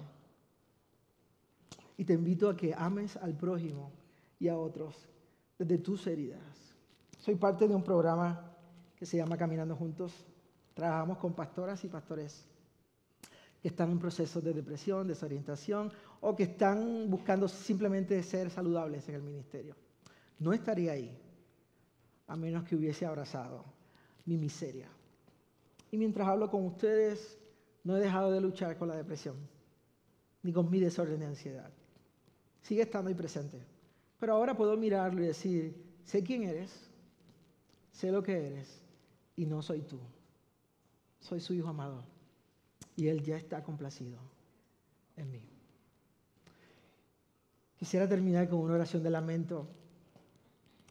Y 1.97 2.05
te 2.05 2.13
invito 2.13 2.51
a 2.51 2.57
que 2.57 2.75
ames 2.75 3.17
al 3.17 3.35
prójimo 3.35 3.91
y 4.39 4.49
a 4.49 4.59
otros 4.59 5.09
desde 5.59 5.79
tus 5.79 6.07
heridas. 6.07 6.75
Soy 7.19 7.37
parte 7.37 7.67
de 7.67 7.75
un 7.75 7.83
programa 7.83 8.53
que 8.95 9.07
se 9.07 9.17
llama 9.17 9.39
Caminando 9.39 9.75
Juntos. 9.75 10.13
Trabajamos 10.75 11.17
con 11.17 11.33
pastoras 11.33 11.83
y 11.83 11.89
pastores 11.89 12.45
que 13.63 13.69
están 13.69 13.91
en 13.91 13.99
procesos 13.99 14.45
de 14.45 14.53
depresión, 14.53 15.09
desorientación 15.09 15.91
o 16.21 16.37
que 16.37 16.43
están 16.43 17.09
buscando 17.09 17.49
simplemente 17.49 18.23
ser 18.23 18.51
saludables 18.51 19.09
en 19.09 19.15
el 19.15 19.23
ministerio. 19.23 19.75
No 20.39 20.53
estaría 20.53 20.93
ahí 20.93 21.19
a 22.27 22.37
menos 22.37 22.65
que 22.65 22.77
hubiese 22.77 23.07
abrazado 23.07 23.65
mi 24.27 24.37
miseria. 24.37 24.91
Y 25.91 25.99
mientras 25.99 26.29
hablo 26.29 26.51
con 26.51 26.65
ustedes, 26.67 27.39
no 27.85 27.97
he 27.97 28.01
dejado 28.01 28.31
de 28.31 28.41
luchar 28.41 28.77
con 28.77 28.89
la 28.89 28.97
depresión, 28.97 29.37
ni 30.43 30.53
con 30.53 30.71
mi 30.71 30.81
desorden 30.81 31.21
de 31.21 31.27
ansiedad. 31.27 31.71
Sigue 32.63 32.83
estando 32.83 33.09
ahí 33.09 33.15
presente. 33.15 33.65
Pero 34.19 34.35
ahora 34.35 34.57
puedo 34.57 34.77
mirarlo 34.77 35.23
y 35.23 35.27
decir, 35.27 35.75
sé 36.05 36.23
quién 36.23 36.43
eres, 36.43 36.71
sé 37.93 38.13
lo 38.13 38.23
que 38.23 38.47
eres, 38.47 38.83
y 39.35 39.47
no 39.47 39.63
soy 39.63 39.81
tú. 39.83 39.99
Soy 41.21 41.41
su 41.41 41.55
hijo 41.55 41.69
amado. 41.69 42.05
Y 42.97 43.09
él 43.09 43.23
ya 43.23 43.37
está 43.37 43.63
complacido 43.63 44.19
en 45.17 45.31
mí. 45.31 45.43
Quisiera 47.77 48.07
terminar 48.07 48.49
con 48.49 48.61
una 48.61 48.75
oración 48.75 49.03
de 49.03 49.11
lamento. 49.11 49.67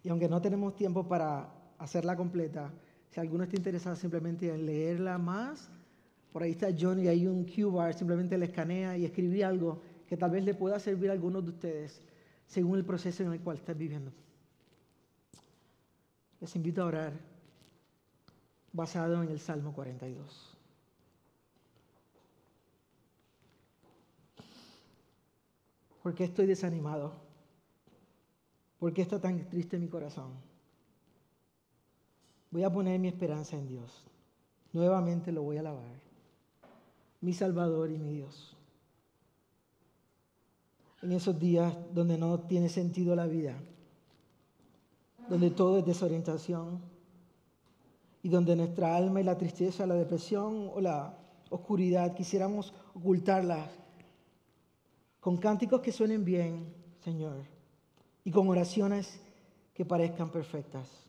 Y 0.03 0.09
aunque 0.09 0.27
no 0.27 0.41
tenemos 0.41 0.75
tiempo 0.75 1.07
para 1.07 1.53
hacerla 1.77 2.15
completa, 2.15 2.73
si 3.10 3.19
alguno 3.19 3.43
está 3.43 3.56
interesado 3.56 3.95
simplemente 3.95 4.54
en 4.54 4.65
leerla 4.65 5.17
más, 5.17 5.69
por 6.32 6.43
ahí 6.43 6.52
está 6.52 6.67
Johnny, 6.78 7.08
hay 7.08 7.26
un 7.26 7.43
QR, 7.43 7.93
simplemente 7.93 8.38
le 8.38 8.45
escanea 8.45 8.98
y 8.98 9.06
escribe 9.06 9.43
algo 9.43 9.82
que 10.08 10.17
tal 10.17 10.32
vez 10.32 10.43
le 10.43 10.54
pueda 10.54 10.80
servir 10.80 11.10
a 11.10 11.13
algunos 11.13 11.43
de 11.43 11.52
ustedes 11.52 12.02
según 12.48 12.78
el 12.78 12.86
proceso 12.86 13.24
en 13.24 13.34
el 13.34 13.39
cual 13.41 13.58
estás 13.58 13.78
viviendo. 13.78 14.12
Les 16.39 16.56
invito 16.56 16.82
a 16.82 16.86
orar 16.86 17.13
basado 18.72 19.22
en 19.24 19.30
el 19.30 19.39
Salmo 19.39 19.74
42. 19.74 20.58
¿Por 26.04 26.15
qué 26.15 26.24
estoy 26.24 26.45
desanimado? 26.45 27.13
¿Por 28.80 28.93
qué 28.93 29.02
está 29.02 29.19
tan 29.19 29.50
triste 29.50 29.78
mi 29.78 29.89
corazón? 29.89 30.48
Voy 32.51 32.63
a 32.63 32.71
poner 32.71 32.99
mi 32.99 33.07
esperanza 33.07 33.55
en 33.55 33.67
Dios. 33.67 34.03
Nuevamente 34.73 35.31
lo 35.31 35.43
voy 35.43 35.57
a 35.57 35.59
alabar. 35.62 35.99
Mi 37.21 37.33
Salvador 37.33 37.91
y 37.91 37.97
mi 37.97 38.13
Dios. 38.13 38.55
En 41.01 41.12
esos 41.12 41.39
días 41.39 41.75
donde 41.93 42.17
no 42.17 42.39
tiene 42.41 42.69
sentido 42.69 43.15
la 43.15 43.25
vida, 43.25 43.55
donde 45.29 45.51
todo 45.51 45.79
es 45.79 45.85
desorientación 45.85 46.81
y 48.23 48.29
donde 48.29 48.55
nuestra 48.55 48.95
alma 48.95 49.21
y 49.21 49.23
la 49.23 49.38
tristeza, 49.38 49.85
la 49.85 49.95
depresión 49.95 50.71
o 50.73 50.81
la 50.81 51.17
oscuridad 51.49 52.15
quisiéramos 52.15 52.73
ocultarlas 52.93 53.69
con 55.19 55.38
cánticos 55.38 55.81
que 55.81 55.91
suenen 55.91 56.25
bien, 56.25 56.73
Señor, 57.03 57.38
y 58.23 58.31
con 58.31 58.47
oraciones 58.47 59.21
que 59.73 59.85
parezcan 59.85 60.31
perfectas. 60.31 61.09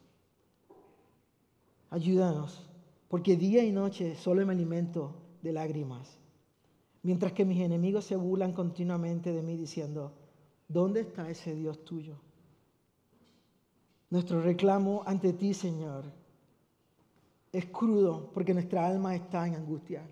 Ayúdanos, 1.91 2.65
porque 3.09 3.37
día 3.37 3.65
y 3.65 3.73
noche 3.73 4.15
solo 4.15 4.47
me 4.47 4.53
alimento 4.53 5.13
de 5.43 5.53
lágrimas, 5.53 6.19
mientras 7.03 7.33
que 7.33 7.45
mis 7.45 7.61
enemigos 7.61 8.05
se 8.05 8.15
burlan 8.15 8.53
continuamente 8.53 9.33
de 9.33 9.43
mí 9.43 9.57
diciendo, 9.57 10.13
¿dónde 10.69 11.01
está 11.01 11.29
ese 11.29 11.53
Dios 11.57 11.85
tuyo? 11.85 12.15
Nuestro 14.09 14.41
reclamo 14.41 15.03
ante 15.05 15.33
ti, 15.33 15.53
Señor, 15.53 16.05
es 17.53 17.67
crudo 17.67 18.31
porque 18.33 18.55
nuestra 18.55 18.87
alma 18.87 19.17
está 19.17 19.49
en 19.49 19.57
angustia. 19.57 20.09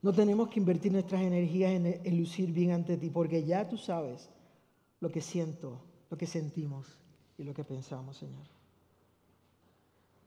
No 0.00 0.12
tenemos 0.12 0.48
que 0.48 0.60
invertir 0.60 0.92
nuestras 0.92 1.22
energías 1.22 1.72
en, 1.72 2.18
lucir 2.18 2.52
bien 2.52 2.70
ante 2.70 2.96
ti, 2.96 3.10
porque 3.10 3.42
ya 3.44 3.68
tú 3.68 3.76
sabes 3.78 4.30
lo 5.00 5.10
que 5.10 5.20
siento, 5.20 5.80
lo 6.08 6.16
que 6.16 6.26
sentimos 6.26 7.03
y 7.38 7.44
lo 7.44 7.54
que 7.54 7.64
pensamos, 7.64 8.16
Señor. 8.16 8.44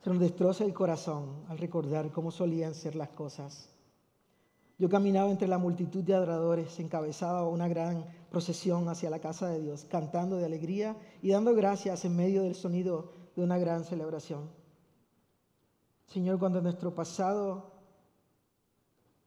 Se 0.04 0.10
nos 0.10 0.20
destroza 0.20 0.63
el 0.63 0.74
corazón 0.74 1.43
al 1.48 1.58
recordar 1.58 2.12
cómo 2.12 2.32
solían 2.32 2.74
ser 2.74 2.96
las 2.96 3.10
cosas. 3.10 3.70
Yo 4.78 4.89
caminaba 4.89 5.30
entre 5.30 5.48
la 5.48 5.58
multitud 5.58 6.04
de 6.04 6.13
adoradores, 6.13 6.80
encabezaba 6.80 7.48
una 7.48 7.67
gran 7.67 8.06
procesión 8.30 8.88
hacia 8.89 9.10
la 9.10 9.20
casa 9.20 9.48
de 9.48 9.60
Dios, 9.60 9.86
cantando 9.86 10.38
de 10.38 10.46
alegría 10.46 10.96
y 11.22 11.32
dando 11.32 11.56
gracias 11.56 12.06
en 12.06 12.15
medio 12.15 12.43
del 12.43 12.54
sonido 12.54 13.12
de 13.36 13.43
una 13.43 13.58
gran 13.58 13.84
celebración. 13.84 14.50
Señor, 16.06 16.38
cuando 16.38 16.62
nuestro 16.62 16.93
pasado 16.93 17.78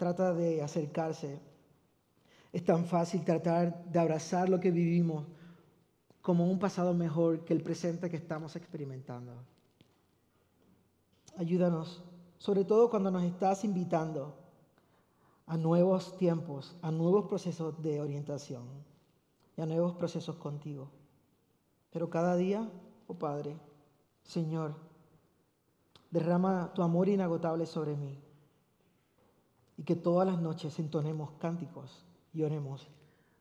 trata 0.00 0.32
de 0.32 0.62
acercarse. 0.62 1.38
Es 2.54 2.64
tan 2.64 2.86
fácil 2.86 3.22
tratar 3.22 3.84
de 3.84 3.98
abrazar 3.98 4.48
lo 4.48 4.58
que 4.58 4.70
vivimos 4.70 5.26
como 6.22 6.50
un 6.50 6.58
pasado 6.58 6.94
mejor 6.94 7.44
que 7.44 7.54
el 7.54 7.62
presente 7.62 8.10
que 8.10 8.16
estamos 8.16 8.56
experimentando. 8.56 9.32
Ayúdanos, 11.36 12.02
sobre 12.38 12.64
todo 12.64 12.90
cuando 12.90 13.10
nos 13.10 13.22
estás 13.22 13.64
invitando 13.64 14.34
a 15.46 15.56
nuevos 15.56 16.16
tiempos, 16.16 16.76
a 16.82 16.90
nuevos 16.90 17.26
procesos 17.26 17.80
de 17.82 18.00
orientación 18.00 18.64
y 19.56 19.60
a 19.60 19.66
nuevos 19.66 19.94
procesos 19.94 20.36
contigo. 20.36 20.90
Pero 21.90 22.08
cada 22.08 22.36
día, 22.36 22.70
oh 23.06 23.14
Padre, 23.14 23.56
Señor, 24.22 24.74
derrama 26.10 26.72
tu 26.74 26.82
amor 26.82 27.08
inagotable 27.08 27.66
sobre 27.66 27.96
mí 27.96 28.18
y 29.76 29.82
que 29.82 29.96
todas 29.96 30.26
las 30.26 30.40
noches 30.40 30.78
entonemos 30.78 31.32
cánticos 31.38 32.04
y 32.32 32.42
oremos 32.42 32.86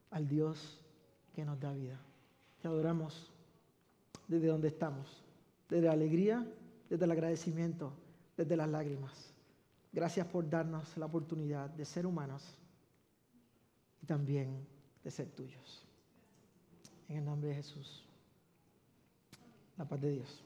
al 0.09 0.27
Dios 0.27 0.79
que 1.33 1.45
nos 1.45 1.59
da 1.59 1.73
vida. 1.73 1.99
Te 2.61 2.67
adoramos 2.67 3.31
desde 4.27 4.47
donde 4.47 4.67
estamos, 4.67 5.23
desde 5.69 5.87
la 5.87 5.93
alegría, 5.93 6.45
desde 6.89 7.05
el 7.05 7.11
agradecimiento, 7.11 7.93
desde 8.35 8.57
las 8.57 8.69
lágrimas. 8.69 9.33
Gracias 9.91 10.27
por 10.27 10.49
darnos 10.49 10.95
la 10.97 11.05
oportunidad 11.05 11.69
de 11.69 11.85
ser 11.85 12.05
humanos 12.05 12.43
y 14.01 14.05
también 14.05 14.65
de 15.03 15.11
ser 15.11 15.29
tuyos. 15.29 15.85
En 17.07 17.17
el 17.17 17.25
nombre 17.25 17.49
de 17.49 17.55
Jesús. 17.55 18.03
La 19.77 19.85
paz 19.85 20.01
de 20.01 20.11
Dios. 20.11 20.43